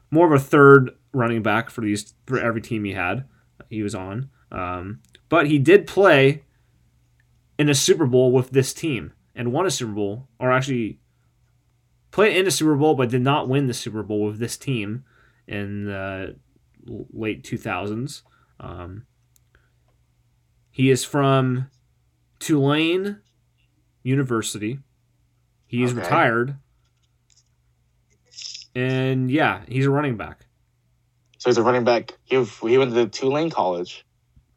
More 0.09 0.25
of 0.25 0.33
a 0.33 0.43
third 0.43 0.91
running 1.13 1.43
back 1.43 1.69
for 1.69 1.81
these 1.81 2.13
for 2.25 2.39
every 2.39 2.61
team 2.61 2.83
he 2.83 2.93
had 2.93 3.25
he 3.69 3.83
was 3.83 3.95
on. 3.95 4.29
Um, 4.51 5.01
but 5.29 5.47
he 5.47 5.59
did 5.59 5.87
play 5.87 6.43
in 7.57 7.69
a 7.69 7.75
Super 7.75 8.05
Bowl 8.05 8.31
with 8.31 8.51
this 8.51 8.73
team 8.73 9.13
and 9.35 9.51
won 9.51 9.65
a 9.65 9.71
Super 9.71 9.91
Bowl, 9.91 10.27
or 10.39 10.51
actually 10.51 10.99
played 12.11 12.37
in 12.37 12.47
a 12.47 12.51
Super 12.51 12.75
Bowl 12.75 12.95
but 12.95 13.09
did 13.09 13.21
not 13.21 13.49
win 13.49 13.67
the 13.67 13.73
Super 13.73 14.03
Bowl 14.03 14.25
with 14.25 14.39
this 14.39 14.57
team 14.57 15.03
in 15.47 15.85
the 15.85 16.37
late 16.85 17.43
2000s. 17.43 18.21
Um, 18.59 19.05
he 20.71 20.89
is 20.89 21.03
from 21.03 21.69
Tulane 22.39 23.21
University. 24.03 24.79
He 25.67 25.83
is 25.83 25.91
Okay. 25.91 26.01
retired. 26.01 26.55
And 28.75 29.31
yeah, 29.31 29.61
he's 29.67 29.85
a 29.85 29.89
running 29.89 30.17
back. 30.17 30.45
So, 31.37 31.49
he's 31.49 31.57
a 31.57 31.63
running 31.63 31.83
back. 31.83 32.13
He, 32.23 32.43
he 32.43 32.77
went 32.77 32.93
to 32.93 33.07
Tulane 33.07 33.49
College. 33.49 34.05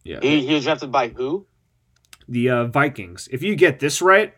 Yeah. 0.04 0.20
He, 0.22 0.46
he 0.46 0.54
was 0.54 0.64
drafted 0.64 0.90
by 0.90 1.08
who? 1.08 1.46
the 2.30 2.50
uh, 2.50 2.64
Vikings. 2.66 3.26
If 3.32 3.42
you 3.42 3.56
get 3.56 3.80
this 3.80 4.02
right, 4.02 4.34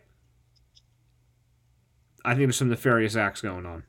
I 2.23 2.29
think 2.35 2.45
there's 2.45 2.55
some 2.57 2.69
nefarious 2.69 3.15
acts 3.17 3.41
going 3.41 3.65
on. 3.65 3.83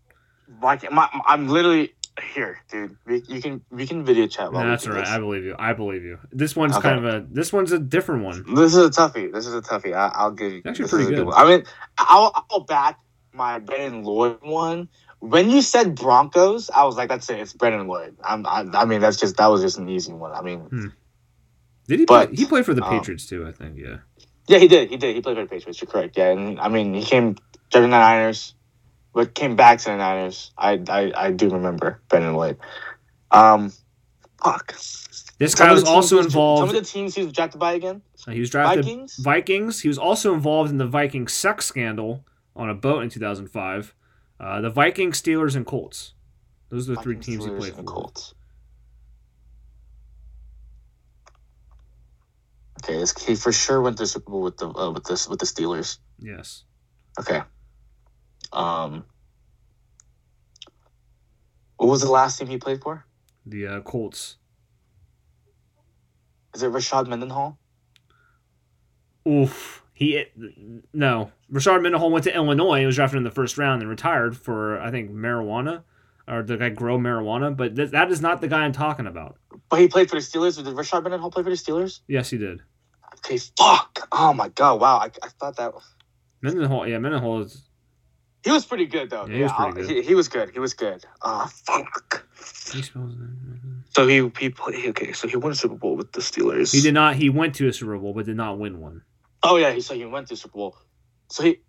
Like, 0.60 0.90
my, 0.90 1.08
I'm 1.26 1.46
literally 1.48 1.94
here, 2.34 2.58
dude. 2.70 2.96
We, 3.06 3.22
you 3.28 3.40
can 3.40 3.62
we 3.70 3.86
can 3.86 4.04
video 4.04 4.26
chat. 4.26 4.46
No, 4.46 4.58
while 4.58 4.64
we 4.64 4.70
that's 4.70 4.86
all 4.86 4.92
right. 4.92 5.00
this. 5.04 5.08
I 5.08 5.18
believe 5.18 5.44
you. 5.44 5.56
I 5.58 5.72
believe 5.72 6.02
you. 6.02 6.18
This 6.30 6.54
one's 6.54 6.76
Okay. 6.76 6.90
kind 6.90 7.04
of 7.04 7.14
a. 7.14 7.26
This 7.30 7.52
one's 7.52 7.72
a 7.72 7.78
different 7.78 8.24
one. 8.24 8.44
This 8.54 8.74
is 8.74 8.86
a 8.86 8.90
toughie. 8.90 9.32
This 9.32 9.46
is 9.46 9.54
a 9.54 9.62
toughie. 9.62 9.94
I, 9.94 10.10
I'll 10.14 10.30
give 10.32 10.52
you. 10.52 10.62
Actually 10.66 10.88
pretty 10.88 11.14
a 11.14 11.24
good. 11.24 11.32
I 11.32 11.48
mean, 11.48 11.64
I'll, 11.98 12.46
I'll 12.50 12.64
back 12.64 12.98
my 13.32 13.58
Brandon 13.58 14.02
Lloyd 14.04 14.38
one. 14.42 14.88
When 15.20 15.50
you 15.50 15.62
said 15.62 15.94
Broncos, 15.94 16.68
I 16.68 16.84
was 16.84 16.96
like, 16.96 17.08
"That's 17.08 17.30
it. 17.30 17.38
It's 17.38 17.52
Brandon 17.52 17.86
Lloyd." 17.86 18.16
I'm, 18.24 18.44
I, 18.44 18.66
I 18.74 18.84
mean, 18.84 19.00
that's 19.00 19.16
just 19.16 19.36
that 19.36 19.46
was 19.46 19.62
just 19.62 19.78
an 19.78 19.88
easy 19.88 20.12
one. 20.12 20.32
I 20.32 20.42
mean, 20.42 20.92
Did 21.86 22.00
he? 22.00 22.04
But, 22.04 22.28
play, 22.28 22.36
he 22.36 22.44
played 22.44 22.66
for 22.66 22.74
the 22.74 22.82
um, 22.84 22.98
Patriots 22.98 23.26
too. 23.26 23.46
I 23.46 23.52
think. 23.52 23.78
Yeah. 23.78 23.98
yeah, 24.48 24.58
he 24.58 24.68
did. 24.68 24.90
He 24.90 24.96
did. 24.96 25.14
He 25.14 25.22
played 25.22 25.36
for 25.36 25.42
the 25.44 25.48
Patriots. 25.48 25.80
You're 25.80 25.90
correct. 25.90 26.18
Yeah, 26.18 26.30
and 26.30 26.60
I 26.60 26.68
mean, 26.68 26.92
he 26.92 27.04
came 27.04 27.36
to 27.70 27.80
the 27.80 27.86
Niners, 27.86 28.54
but 29.12 29.34
came 29.34 29.56
back 29.56 29.78
to 29.80 29.90
the 29.90 29.96
Niners. 29.96 30.52
I, 30.56 30.80
I, 30.88 31.12
I 31.14 31.30
do 31.30 31.50
remember 31.50 32.00
Brandon 32.08 32.34
Lloyd. 32.34 32.58
Um, 33.30 33.72
fuck. 34.42 34.74
This 35.38 35.54
guy 35.54 35.72
was 35.72 35.82
the 35.82 35.86
teams 35.86 35.96
also 35.96 36.18
involved. 36.20 36.60
Some 36.60 36.76
of 36.76 36.82
the 36.84 36.88
teams 36.88 37.14
he 37.14 37.24
was 37.24 37.32
drafted 37.32 37.60
by 37.60 37.72
again. 37.72 38.02
he 38.30 38.40
was 38.40 38.50
drafted 38.50 38.84
Vikings. 38.84 39.16
Vikings. 39.16 39.80
He 39.80 39.88
was 39.88 39.98
also 39.98 40.34
involved 40.34 40.70
in 40.70 40.78
the 40.78 40.86
Viking 40.86 41.28
sex 41.28 41.66
scandal 41.66 42.24
on 42.54 42.70
a 42.70 42.74
boat 42.74 43.02
in 43.02 43.08
2005. 43.08 43.94
Uh, 44.38 44.60
the 44.60 44.70
Vikings, 44.70 45.20
Steelers, 45.20 45.56
and 45.56 45.66
Colts. 45.66 46.14
Those 46.68 46.88
are 46.88 46.94
the 46.94 47.02
three 47.02 47.14
Vikings, 47.14 47.26
teams 47.26 47.44
he 47.44 47.50
Steelers, 47.50 47.58
played 47.58 47.74
and 47.74 47.86
for. 47.86 47.92
Colts. 47.92 48.34
Okay, 52.84 52.98
this, 52.98 53.16
he 53.24 53.34
for 53.36 53.52
sure 53.52 53.80
went 53.80 53.98
to 53.98 54.06
Super 54.06 54.30
Bowl 54.30 54.42
with 54.42 54.56
the 54.56 54.68
uh, 54.68 54.90
with 54.90 55.04
this 55.04 55.28
with 55.28 55.38
the 55.38 55.46
Steelers. 55.46 55.98
Yes. 56.18 56.64
Okay. 57.18 57.42
Um. 58.52 59.04
What 61.76 61.88
was 61.88 62.02
the 62.02 62.10
last 62.10 62.38
team 62.38 62.48
he 62.48 62.58
played 62.58 62.80
for? 62.80 63.04
The 63.44 63.66
uh, 63.66 63.80
Colts. 63.80 64.36
Is 66.54 66.62
it 66.62 66.70
Rashard 66.70 67.08
Mendenhall? 67.08 67.58
Oof. 69.26 69.82
He 69.94 70.24
no. 70.92 71.32
Rashard 71.52 71.82
Mendenhall 71.82 72.10
went 72.10 72.24
to 72.24 72.34
Illinois. 72.34 72.80
He 72.80 72.86
was 72.86 72.96
drafted 72.96 73.18
in 73.18 73.24
the 73.24 73.30
first 73.30 73.58
round 73.58 73.82
and 73.82 73.90
retired 73.90 74.36
for 74.36 74.80
I 74.80 74.90
think 74.90 75.10
marijuana, 75.10 75.82
or 76.26 76.42
the 76.42 76.56
guy 76.56 76.70
grow 76.70 76.98
marijuana. 76.98 77.56
But 77.56 77.76
th- 77.76 77.90
that 77.90 78.10
is 78.10 78.20
not 78.20 78.40
the 78.40 78.48
guy 78.48 78.60
I'm 78.60 78.72
talking 78.72 79.06
about. 79.06 79.38
But 79.68 79.80
he 79.80 79.88
played 79.88 80.08
for 80.08 80.16
the 80.16 80.22
Steelers. 80.22 80.56
Did 80.56 80.66
Rashard 80.74 81.02
Mendenhall 81.02 81.30
play 81.30 81.42
for 81.42 81.50
the 81.50 81.56
Steelers? 81.56 82.00
Yes, 82.08 82.30
he 82.30 82.38
did. 82.38 82.62
Okay, 83.18 83.38
fuck. 83.56 84.08
Oh 84.10 84.32
my 84.32 84.48
god, 84.48 84.80
wow. 84.80 84.98
I, 84.98 85.10
I 85.22 85.28
thought 85.38 85.56
that 85.56 85.72
Mendenhall. 86.42 86.86
Yeah, 86.86 86.98
Mendenhall 86.98 87.42
is. 87.42 87.68
He 88.44 88.50
was 88.50 88.64
pretty 88.64 88.86
good 88.86 89.10
though. 89.10 89.26
Yeah, 89.26 89.36
he 89.36 89.42
was 89.42 89.52
pretty 89.52 89.80
I'll- 89.80 89.86
good. 89.86 89.90
He, 89.90 90.02
he 90.02 90.14
was 90.14 90.28
good. 90.28 90.50
He 90.50 90.58
was 90.58 90.74
good. 90.74 91.04
Oh 91.22 91.46
fuck. 91.46 92.26
He. 92.72 92.82
So 92.82 94.06
he 94.06 94.30
he 94.38 94.50
played. 94.50 94.86
Okay, 94.90 95.12
so 95.12 95.28
he 95.28 95.36
won 95.36 95.52
a 95.52 95.54
Super 95.54 95.74
Bowl 95.74 95.96
with 95.96 96.12
the 96.12 96.20
Steelers. 96.20 96.72
He 96.72 96.80
did 96.80 96.94
not. 96.94 97.14
He 97.16 97.28
went 97.28 97.54
to 97.56 97.68
a 97.68 97.72
Super 97.72 97.96
Bowl, 97.98 98.14
but 98.14 98.26
did 98.26 98.36
not 98.36 98.58
win 98.58 98.80
one. 98.80 99.02
Oh 99.42 99.56
yeah, 99.56 99.72
he 99.72 99.80
so 99.80 99.94
he 99.94 100.04
went 100.04 100.28
to 100.28 100.36
Super 100.36 100.58
Bowl. 100.58 100.76
So 101.30 101.42
he 101.42 101.60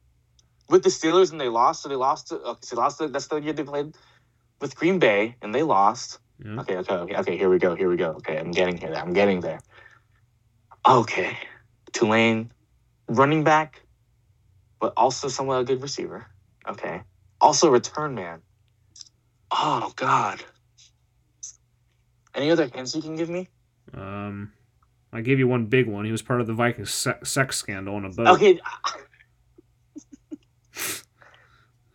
with 0.70 0.84
the 0.84 0.90
Steelers 0.90 1.32
and 1.32 1.40
they 1.40 1.50
lost. 1.50 1.84
So 1.84 1.90
they 1.90 1.96
lost. 1.96 2.30
To, 2.30 2.36
okay, 2.36 2.60
so 2.64 2.76
they 2.76 2.82
lost. 2.82 2.98
To, 3.00 3.08
that's 3.08 3.28
the 3.28 3.42
year 3.42 3.54
they 3.54 3.64
played 3.64 3.96
with 4.62 4.76
Green 4.76 5.00
Bay 5.00 5.36
and 5.42 5.54
they 5.54 5.64
lost. 5.64 6.20
Yeah. 6.44 6.60
Okay, 6.62 6.78
okay, 6.78 6.94
okay, 6.94 7.16
okay. 7.18 7.38
Here 7.38 7.50
we 7.50 7.60
go. 7.60 7.76
Here 7.76 7.90
we 7.90 7.98
go. 7.98 8.12
Okay, 8.14 8.38
I'm 8.38 8.52
getting 8.52 8.78
here. 8.78 8.94
I'm 8.96 9.14
getting 9.14 9.42
there. 9.42 9.60
Okay, 10.88 11.38
Tulane, 11.94 12.52
running 13.08 13.44
back, 13.44 13.82
but 14.80 14.94
also 14.98 15.28
somewhat 15.30 15.62
a 15.62 15.64
good 15.64 15.82
receiver. 15.82 16.28
Okay, 16.67 17.02
also 17.41 17.69
return 17.69 18.15
man. 18.15 18.41
Oh 19.52 19.91
God. 19.95 20.43
Any 22.36 22.49
other 22.49 22.67
hints 22.73 22.95
you 22.95 23.02
can 23.02 23.15
give 23.15 23.30
me? 23.30 23.47
Um, 23.93 24.54
I 25.12 25.21
gave 25.21 25.38
you 25.38 25.47
one 25.47 25.67
big 25.67 25.88
one. 25.88 26.04
He 26.06 26.12
was 26.12 26.23
part 26.23 26.41
of 26.41 26.47
the 26.47 26.54
Viking 26.54 26.86
se- 26.86 27.19
sex 27.23 27.58
scandal 27.58 27.95
on 27.95 28.06
a 28.06 28.10
boat. 28.10 28.28
Okay, 28.28 28.60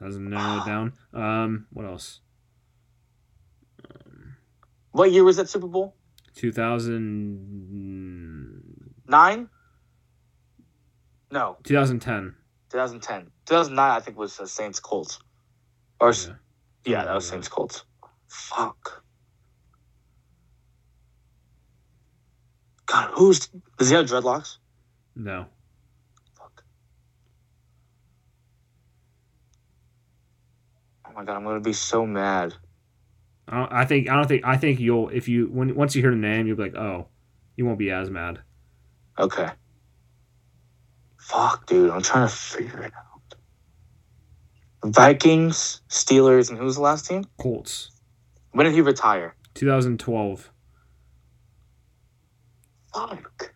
Doesn't 0.01 0.31
narrow 0.31 0.63
it 0.63 0.67
down. 0.67 0.93
Um, 1.13 1.67
what 1.73 1.85
else? 1.85 2.21
Um, 3.91 4.37
what 4.93 5.11
year 5.11 5.25
was 5.25 5.39
that 5.39 5.49
Super 5.49 5.67
Bowl? 5.67 5.97
Two 6.37 6.53
thousand 6.53 7.41
nine. 9.09 9.49
No, 11.33 11.57
2010. 11.65 12.37
2010. 12.71 13.31
2009, 13.47 13.91
I 13.91 14.01
think, 14.01 14.19
was 14.19 14.39
uh, 14.41 14.47
Saints 14.47 14.81
Colts. 14.81 15.19
Or, 16.01 16.13
Yeah. 16.13 16.35
yeah, 16.85 17.05
that 17.05 17.15
was 17.15 17.27
Yeah. 17.27 17.31
Saints 17.33 17.49
Colts. 17.49 17.85
Fuck. 18.29 19.03
God, 22.87 23.11
who's. 23.13 23.49
Does 23.79 23.91
he 23.91 23.95
have 23.97 24.07
dreadlocks? 24.07 24.57
No. 25.15 25.47
Fuck. 26.39 26.65
Oh 31.07 31.11
my 31.15 31.25
god, 31.25 31.37
I'm 31.37 31.45
gonna 31.45 31.61
be 31.61 31.73
so 31.73 32.07
mad. 32.07 32.55
I, 33.49 33.57
don't, 33.59 33.73
I 33.73 33.85
think 33.85 34.09
I 34.09 34.15
don't 34.15 34.27
think 34.29 34.45
I 34.45 34.57
think 34.57 34.79
you'll 34.81 35.09
if 35.09 35.29
you 35.29 35.47
when 35.47 35.75
once 35.75 35.95
you 35.95 36.03
hear 36.03 36.11
the 36.11 36.17
name 36.17 36.47
you'll 36.47 36.57
be 36.57 36.65
like 36.65 36.77
oh, 36.77 37.09
you 37.57 37.67
won't 37.67 37.79
be 37.79 37.91
as 37.91 38.11
mad. 38.11 38.41
Okay. 39.19 39.49
Fuck, 41.29 41.67
dude, 41.67 41.91
I'm 41.91 42.01
trying 42.01 42.27
to 42.27 42.35
figure 42.35 42.83
it 42.85 42.93
out. 42.97 43.35
Vikings, 44.83 45.83
Steelers, 45.91 46.49
and 46.49 46.59
who's 46.59 46.77
the 46.77 46.81
last 46.81 47.05
team? 47.07 47.25
Colts, 47.39 47.91
When 48.53 48.65
did 48.65 48.73
he 48.73 48.81
retire? 48.81 49.35
2012. 49.53 50.51
Fuck. 52.95 53.53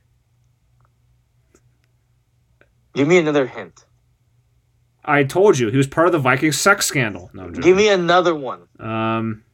Give 2.93 3.09
me 3.09 3.17
another 3.17 3.47
hint. 3.47 3.87
I 5.03 5.25
told 5.25 5.59
you 5.59 5.71
he 5.71 5.79
was 5.79 5.87
part 5.87 6.07
of 6.09 6.13
the 6.13 6.19
Vikings 6.19 6.61
sex 6.61 6.85
scandal. 6.85 7.31
No. 7.33 7.49
Give 7.49 7.75
me 7.75 7.89
another 7.89 8.35
one. 8.35 8.69
Um, 8.79 9.45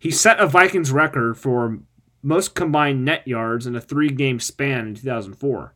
he 0.00 0.10
set 0.10 0.40
a 0.40 0.48
Vikings 0.48 0.90
record 0.90 1.38
for 1.38 1.78
most 2.22 2.54
combined 2.54 3.04
net 3.04 3.26
yards 3.26 3.66
in 3.66 3.74
a 3.76 3.80
three-game 3.80 4.38
span 4.40 4.88
in 4.88 4.94
2004, 4.94 5.74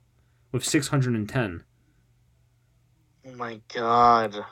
with 0.53 0.65
610. 0.65 1.65
Oh 3.27 3.33
my 3.37 3.61
god. 3.75 4.45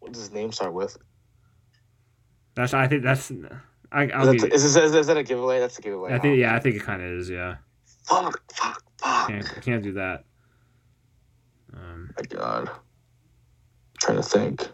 What 0.00 0.12
does 0.12 0.22
his 0.22 0.32
name 0.32 0.52
start 0.52 0.72
with? 0.72 0.96
That's 2.54 2.74
I 2.74 2.88
think 2.88 3.02
that's 3.02 3.30
I 3.92 4.04
Is, 4.04 4.10
I'll 4.14 4.26
that, 4.26 4.32
give 4.32 4.42
you- 4.48 4.54
is, 4.54 4.64
is, 4.76 4.94
is 4.94 5.06
that 5.06 5.16
a 5.16 5.22
giveaway? 5.22 5.60
That's 5.60 5.78
a 5.78 5.82
giveaway. 5.82 6.12
I 6.12 6.18
think 6.18 6.38
yeah 6.38 6.54
I 6.54 6.58
think 6.58 6.76
it 6.76 6.82
kind 6.82 7.02
of 7.02 7.10
is 7.10 7.30
yeah. 7.30 7.56
Fuck, 8.04 8.40
fuck, 8.52 8.82
fuck. 8.98 9.28
Can't 9.28 9.62
can't 9.62 9.82
do 9.82 9.92
that. 9.92 10.24
Um, 11.74 12.10
my 12.16 12.22
god. 12.24 12.70
trying 14.00 14.16
to 14.16 14.22
think. 14.22 14.68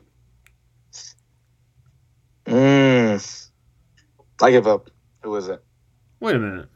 Mm. 3.17 3.49
I 4.43 4.51
give 4.51 4.67
up. 4.67 4.91
Who 5.23 5.35
is 5.37 5.49
it? 5.49 5.63
wait 6.21 6.37
a 6.37 6.39
minute. 6.39 6.69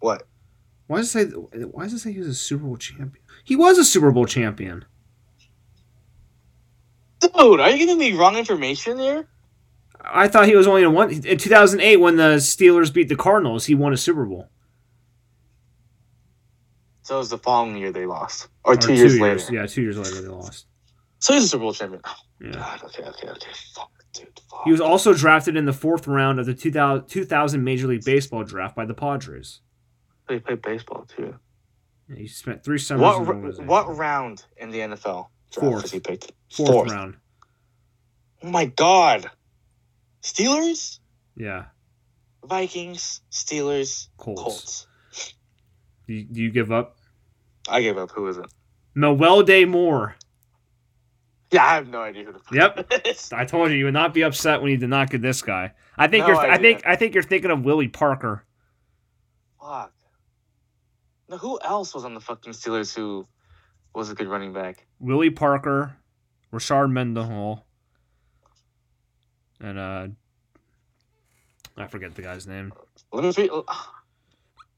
What? 0.00 0.26
Why 0.86 0.98
does 0.98 1.14
it 1.14 1.30
say? 1.30 1.36
Why 1.66 1.84
does 1.84 1.92
it 1.94 1.98
say 2.00 2.12
he 2.12 2.18
was 2.18 2.28
a 2.28 2.34
Super 2.34 2.64
Bowl 2.64 2.76
champion? 2.76 3.24
He 3.44 3.56
was 3.56 3.78
a 3.78 3.84
Super 3.84 4.10
Bowl 4.10 4.26
champion. 4.26 4.84
Dude, 7.20 7.60
are 7.60 7.70
you 7.70 7.78
giving 7.78 7.98
me 7.98 8.12
wrong 8.12 8.36
information 8.36 8.96
there? 8.96 9.28
I 10.04 10.26
thought 10.26 10.48
he 10.48 10.56
was 10.56 10.66
only 10.66 10.82
in 10.82 10.92
one. 10.92 11.10
In 11.10 11.38
2008, 11.38 11.96
when 11.98 12.16
the 12.16 12.36
Steelers 12.36 12.92
beat 12.92 13.08
the 13.08 13.16
Cardinals, 13.16 13.66
he 13.66 13.74
won 13.74 13.92
a 13.92 13.96
Super 13.96 14.24
Bowl. 14.24 14.48
So 17.02 17.16
it 17.16 17.18
was 17.18 17.30
the 17.30 17.38
following 17.38 17.76
year 17.76 17.92
they 17.92 18.06
lost. 18.06 18.48
Or 18.64 18.74
Or 18.74 18.76
two 18.76 18.94
years 18.94 19.18
later. 19.18 19.40
Yeah, 19.52 19.66
two 19.66 19.82
years 19.82 19.98
later 19.98 20.20
they 20.22 20.28
lost. 20.28 20.66
So 21.20 21.34
he's 21.34 21.44
a 21.44 21.48
Super 21.48 21.62
Bowl 21.62 21.72
champion. 21.72 22.00
Oh, 22.04 22.14
Yeah. 22.40 22.52
God. 22.52 22.82
Okay, 22.84 23.02
okay, 23.04 23.28
okay. 23.28 23.50
Fuck, 23.74 23.90
dude. 24.12 24.40
He 24.64 24.70
was 24.70 24.80
also 24.80 25.12
drafted 25.14 25.56
in 25.56 25.64
the 25.64 25.72
fourth 25.72 26.06
round 26.06 26.38
of 26.38 26.46
the 26.46 26.54
2000, 26.54 27.06
2000 27.08 27.64
Major 27.64 27.86
League 27.88 28.04
Baseball 28.04 28.44
draft 28.44 28.76
by 28.76 28.84
the 28.86 28.94
Padres. 28.94 29.60
He 30.28 30.38
played 30.38 30.62
baseball, 30.62 31.04
too. 31.04 31.34
Yeah, 32.08 32.16
He 32.16 32.26
spent 32.28 32.64
three 32.64 32.78
summers 32.78 33.02
What, 33.02 33.34
in 33.36 33.42
the 33.50 33.58
r- 33.60 33.64
what 33.66 33.96
round 33.96 34.44
in 34.56 34.70
the 34.70 34.78
NFL 34.78 35.26
draft 35.50 35.54
Fourth. 35.60 35.90
he 35.92 36.00
picked? 36.00 36.32
fourth, 36.50 36.90
round? 36.90 37.16
Oh, 38.42 38.50
my 38.50 38.66
God. 38.66 39.30
Steelers? 40.22 40.98
Yeah, 41.36 41.64
Vikings, 42.44 43.20
Steelers, 43.30 44.08
Colts. 44.16 44.42
Colts. 44.42 44.86
Do, 46.06 46.14
you, 46.14 46.24
do 46.24 46.40
you 46.42 46.50
give 46.50 46.70
up? 46.72 46.96
I 47.68 47.80
gave 47.80 47.96
up. 47.98 48.10
Who 48.12 48.26
is 48.28 48.36
it? 48.36 48.46
Mewelde 48.96 49.68
Moore. 49.68 50.16
Yeah, 51.52 51.64
I 51.66 51.74
have 51.74 51.86
no 51.88 52.00
idea 52.00 52.24
who 52.24 52.32
the 52.32 52.38
fuck 52.38 52.54
Yep. 52.90 53.06
is. 53.06 53.30
I 53.32 53.44
told 53.44 53.70
you 53.70 53.76
you 53.76 53.84
would 53.84 53.94
not 53.94 54.14
be 54.14 54.22
upset 54.22 54.62
when 54.62 54.70
you 54.70 54.78
did 54.78 54.88
not 54.88 55.10
get 55.10 55.20
this 55.20 55.42
guy. 55.42 55.72
I 55.98 56.08
think 56.08 56.22
No 56.26 56.28
you're. 56.32 56.38
I 56.38 56.56
think. 56.58 56.82
I 56.86 56.96
think 56.96 57.12
you're 57.14 57.22
thinking 57.22 57.50
of 57.50 57.62
Willie 57.62 57.88
Parker. 57.88 58.44
Fuck. 59.60 59.92
Now, 61.28 61.36
who 61.36 61.58
else 61.62 61.94
was 61.94 62.04
on 62.06 62.14
the 62.14 62.20
fucking 62.20 62.52
Steelers 62.54 62.94
who 62.94 63.26
was 63.94 64.10
a 64.10 64.14
good 64.14 64.28
running 64.28 64.52
back? 64.54 64.86
Willie 64.98 65.30
Parker, 65.30 65.94
Rashard 66.52 66.90
Mendenhall, 66.90 67.66
and 69.60 69.78
uh, 69.78 70.08
I 71.76 71.86
forget 71.86 72.14
the 72.14 72.22
guy's 72.22 72.46
name. 72.46 72.72
Let 73.12 73.24
me 73.24 73.32
see. 73.32 73.50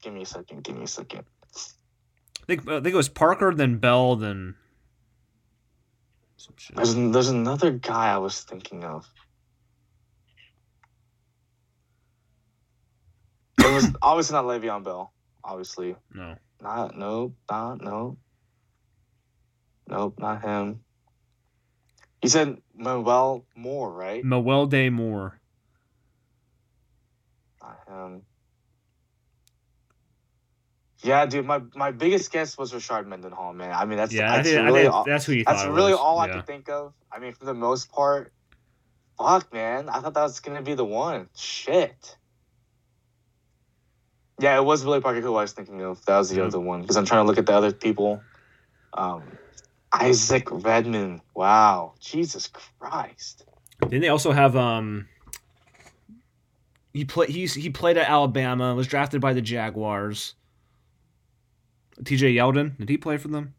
Give 0.01 0.13
me 0.13 0.23
a 0.23 0.25
second. 0.25 0.63
Give 0.63 0.75
me 0.75 0.83
a 0.83 0.87
second. 0.87 1.23
I 2.43 2.45
think. 2.47 2.67
I 2.69 2.81
think 2.81 2.93
it 2.93 2.95
was 2.95 3.09
Parker, 3.09 3.53
then 3.55 3.77
Bell, 3.77 4.17
then. 4.17 4.55
Some 6.37 6.55
shit. 6.57 6.75
There's 6.75 6.93
there's 6.95 7.29
another 7.29 7.71
guy 7.71 8.13
I 8.13 8.17
was 8.17 8.41
thinking 8.41 8.83
of. 8.83 9.05
It 13.59 13.73
was 13.73 13.87
obviously 14.01 14.33
not 14.33 14.45
Le'Veon 14.45 14.83
Bell. 14.83 15.13
Obviously, 15.43 15.95
No. 16.13 16.35
not 16.61 16.97
nope, 16.97 17.35
not 17.49 17.81
nope, 17.81 18.17
nope, 19.87 20.15
not 20.19 20.41
him. 20.43 20.81
You 22.23 22.29
said 22.29 22.57
Manuel 22.73 23.45
Moore, 23.55 23.91
right? 23.93 24.23
Mewelde 24.23 24.91
Moore. 24.91 25.39
Not 27.61 27.77
him. 27.87 28.21
Yeah, 31.05 31.27
dude, 31.27 31.45
my, 31.45 31.61
my 31.75 31.91
biggest 31.91 32.31
guess 32.31 32.57
was 32.57 32.73
Rashard 32.73 33.05
Mendenhall, 33.05 33.53
man. 33.53 33.71
I 33.71 33.85
mean, 33.85 33.97
that's 33.97 34.11
Yeah, 34.11 34.37
that's 34.37 34.49
I 34.49 34.61
really 34.63 34.81
think 34.81 34.93
all, 34.93 35.03
that's 35.03 35.25
who 35.25 35.33
you 35.33 35.43
that's 35.43 35.61
thought. 35.61 35.71
really 35.71 35.91
was. 35.91 35.99
all 35.99 36.17
I 36.17 36.25
yeah. 36.25 36.33
could 36.33 36.47
think 36.47 36.67
of. 36.67 36.93
I 37.11 37.19
mean, 37.19 37.33
for 37.33 37.45
the 37.45 37.53
most 37.53 37.91
part, 37.91 38.33
fuck, 39.15 39.53
man, 39.53 39.87
I 39.87 39.99
thought 39.99 40.15
that 40.15 40.23
was 40.23 40.39
gonna 40.39 40.63
be 40.63 40.73
the 40.73 40.83
one. 40.83 41.29
Shit. 41.35 42.17
Yeah, 44.39 44.57
it 44.57 44.65
was 44.65 44.83
Willie 44.83 44.99
Parker 44.99 45.21
who 45.21 45.35
I 45.35 45.43
was 45.43 45.53
thinking 45.53 45.79
of. 45.83 46.03
That 46.05 46.17
was 46.17 46.31
the 46.31 46.43
other 46.43 46.59
one 46.59 46.81
because 46.81 46.97
I'm 46.97 47.05
trying 47.05 47.23
to 47.23 47.27
look 47.27 47.37
at 47.37 47.45
the 47.45 47.53
other 47.53 47.71
people. 47.71 48.21
Um, 48.91 49.23
Isaac 49.93 50.47
Redman. 50.49 51.21
Wow, 51.35 51.93
Jesus 51.99 52.49
Christ. 52.79 53.45
Didn't 53.81 54.01
they 54.01 54.09
also 54.09 54.31
have 54.31 54.55
um? 54.55 55.07
He 56.93 57.05
played. 57.05 57.29
He's 57.29 57.53
he 57.53 57.69
played 57.69 57.97
at 57.97 58.09
Alabama. 58.09 58.73
Was 58.73 58.87
drafted 58.87 59.21
by 59.21 59.33
the 59.33 59.41
Jaguars. 59.41 60.33
T.J. 62.03 62.33
Yeldon. 62.33 62.77
Did 62.77 62.89
he 62.89 62.97
play 62.97 63.17
for 63.17 63.29
them? 63.29 63.53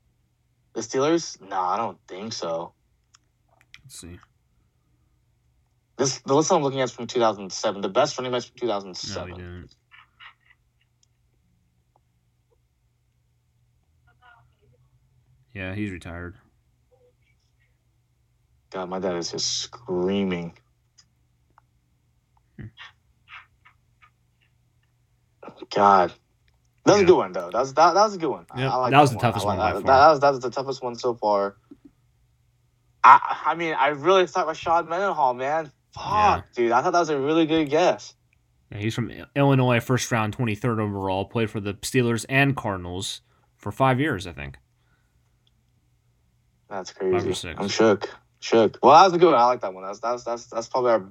The 0.74 0.80
Steelers? 0.82 1.40
No, 1.40 1.58
I 1.58 1.76
don't 1.78 1.98
think 2.06 2.32
so. 2.32 2.72
Let's 3.84 3.98
see. 4.00 4.18
This 5.96 6.18
the 6.18 6.34
list 6.34 6.52
I'm 6.52 6.62
looking 6.62 6.80
at 6.80 6.84
is 6.84 6.92
from 6.92 7.06
2007. 7.06 7.80
The 7.80 7.88
best 7.88 8.18
running 8.18 8.32
backs 8.32 8.44
from 8.44 8.68
No, 8.68 8.74
2007. 8.84 9.28
he 9.28 9.34
didn't. 9.34 9.74
Yeah, 15.54 15.74
he's 15.74 15.90
retired. 15.90 16.36
God, 18.70 18.90
my 18.90 18.98
dad 18.98 19.16
is 19.16 19.30
just 19.30 19.46
screaming. 19.60 20.52
Hmm. 22.58 22.66
God. 25.74 26.12
That 26.86 26.92
was 26.92 27.00
Yeah. 27.00 27.04
a 27.04 27.06
good 27.08 27.16
one, 27.16 27.32
though. 27.32 27.50
That 27.50 27.58
was, 27.60 27.74
that, 27.74 27.94
that 27.94 28.04
was 28.04 28.14
a 28.14 28.18
good 28.18 28.30
one. 28.30 28.46
I- 28.50 28.60
Yep, 28.62 28.72
I 28.72 28.76
like 28.76 28.90
that 28.92 29.00
was 29.00 29.10
the 29.12 29.18
toughest 29.18 29.44
I 29.46 29.48
like 29.56 29.74
one 29.74 29.82
that. 29.84 29.86
That, 29.86 30.08
was, 30.10 30.20
that 30.20 30.30
was 30.30 30.40
the 30.40 30.50
toughest 30.50 30.82
one 30.82 30.94
so 30.94 31.14
far. 31.14 31.56
I, 33.04 33.38
I 33.46 33.54
mean, 33.54 33.74
I 33.74 33.88
really 33.88 34.26
thought 34.26 34.46
Rashard 34.46 34.88
Mendenhall, 34.88 35.34
man. 35.34 35.70
Fuck, 35.94 36.04
Yeah. 36.04 36.40
dude. 36.54 36.72
I 36.72 36.82
thought 36.82 36.92
that 36.92 37.00
was 37.00 37.10
a 37.10 37.18
really 37.20 37.46
good 37.46 37.68
guess. 37.70 38.14
Yeah, 38.72 38.78
he's 38.78 38.94
from 38.94 39.12
Illinois, 39.36 39.80
first 39.80 40.10
round, 40.10 40.36
23rd 40.36 40.80
overall. 40.80 41.24
Played 41.24 41.50
for 41.50 41.60
the 41.60 41.74
Steelers 41.74 42.24
and 42.28 42.56
Cardinals 42.56 43.20
for 43.56 43.70
five 43.72 44.00
years, 44.00 44.26
I 44.26 44.32
think. 44.32 44.58
That's 46.68 46.90
Five 46.90 47.08
or 47.08 47.10
crazy. 47.12 47.32
six. 47.34 47.54
I'm 47.60 47.68
shook. 47.68 48.08
Shook. 48.40 48.78
Well, 48.82 48.92
that 48.92 49.04
was 49.04 49.12
a 49.12 49.18
good 49.18 49.32
one. 49.32 49.40
I 49.40 49.44
like 49.46 49.60
that 49.60 49.72
one. 49.72 49.84
That's 49.84 50.00
that's 50.00 50.24
that's 50.24 50.46
that's 50.46 50.68
probably 50.68 50.90
our 50.90 51.08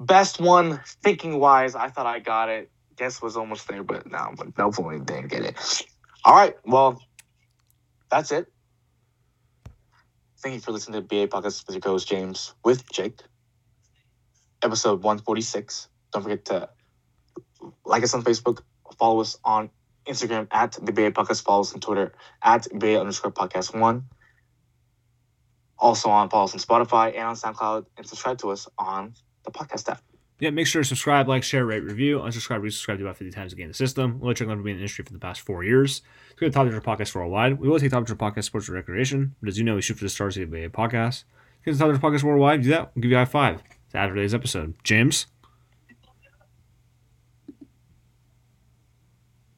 best 0.00 0.40
one 0.40 0.80
thinking 1.02 1.38
wise. 1.38 1.74
I 1.74 1.88
thought 1.88 2.06
I 2.06 2.18
got 2.20 2.48
it. 2.48 2.70
Guess 2.96 3.20
was 3.20 3.36
almost 3.36 3.68
there, 3.68 3.82
but 3.82 4.10
no, 4.10 4.32
but 4.36 4.54
definitely 4.54 5.00
didn't 5.00 5.28
get 5.28 5.44
it. 5.44 5.84
All 6.24 6.34
right. 6.34 6.56
Well, 6.64 7.00
that's 8.10 8.32
it. 8.32 8.50
Thank 10.38 10.54
you 10.54 10.60
for 10.60 10.72
listening 10.72 11.00
to 11.00 11.06
BA 11.06 11.28
Podcast 11.28 11.66
with 11.66 11.74
your 11.74 11.80
co-host 11.80 12.08
James 12.08 12.54
with 12.64 12.90
Jake. 12.90 13.20
Episode 14.62 15.02
146. 15.02 15.88
Don't 16.12 16.22
forget 16.22 16.44
to 16.46 16.68
like 17.84 18.02
us 18.02 18.14
on 18.14 18.22
Facebook, 18.22 18.60
follow 18.98 19.20
us 19.20 19.38
on 19.44 19.70
Instagram 20.06 20.46
at 20.50 20.72
the 20.72 20.92
BA 20.92 21.10
Podcast, 21.10 21.42
follow 21.42 21.60
us 21.62 21.74
on 21.74 21.80
Twitter 21.80 22.12
at 22.42 22.66
BA 22.72 22.98
underscore 22.98 23.32
podcast 23.32 23.78
one. 23.78 24.04
Also 25.78 26.08
on 26.08 26.30
follow 26.30 26.44
us 26.44 26.54
on 26.54 26.60
Spotify 26.60 27.08
and 27.14 27.24
on 27.24 27.34
SoundCloud 27.34 27.86
and 27.96 28.06
subscribe 28.06 28.38
to 28.38 28.50
us 28.50 28.68
on 28.78 29.14
the 29.44 29.50
podcast 29.50 29.88
app. 29.90 30.02
Yeah, 30.38 30.50
make 30.50 30.66
sure 30.66 30.82
to 30.82 30.88
subscribe, 30.88 31.28
like, 31.28 31.42
share, 31.42 31.64
rate, 31.64 31.82
review. 31.82 32.18
Unsubscribe, 32.18 32.60
resubscribe 32.60 32.98
to 32.98 33.04
about 33.04 33.16
50 33.16 33.30
times 33.30 33.52
again 33.54 33.68
the 33.68 33.74
system. 33.74 34.18
Really 34.20 34.34
checking 34.34 34.52
out 34.52 34.62
being 34.62 34.74
in 34.74 34.78
the 34.78 34.82
industry 34.82 35.02
for 35.02 35.14
the 35.14 35.18
past 35.18 35.40
four 35.40 35.64
years. 35.64 36.02
Let's 36.28 36.54
go 36.54 36.64
to 36.64 36.70
the 36.70 36.80
Top 36.80 36.98
Podcast 36.98 37.14
Worldwide. 37.14 37.58
We 37.58 37.68
will 37.68 37.78
take 37.78 37.90
Top 37.90 38.04
Podcast 38.04 38.44
Sports 38.44 38.68
and 38.68 38.74
Recreation, 38.74 39.34
but 39.40 39.48
as 39.48 39.56
you 39.56 39.64
know, 39.64 39.76
we 39.76 39.82
shoot 39.82 39.94
for 39.94 40.04
the 40.04 40.10
stars 40.10 40.36
of 40.36 40.50
the 40.50 40.68
podcast. 40.68 41.24
Get 41.64 41.72
to 41.72 41.78
Top 41.78 41.90
Podcast 42.02 42.22
Worldwide, 42.22 42.62
do 42.62 42.68
that. 42.68 42.90
We'll 42.94 43.02
give 43.02 43.12
you 43.12 43.16
a 43.16 43.20
high 43.20 43.24
five. 43.24 43.62
It's 43.86 43.94
after 43.94 44.14
today's 44.14 44.34
episode. 44.34 44.74
James? 44.84 45.26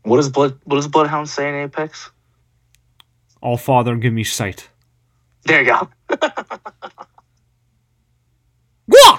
What 0.02 0.18
does 0.18 0.28
blood 0.28 0.60
what 0.64 0.76
does 0.76 0.86
Bloodhound 0.86 1.28
say 1.28 1.48
in 1.48 1.56
Apex? 1.56 2.12
All 3.42 3.56
Father, 3.56 3.96
give 3.96 4.12
me 4.12 4.22
sight. 4.22 4.70
There 5.44 5.62
you 5.62 5.72
go. 5.72 5.88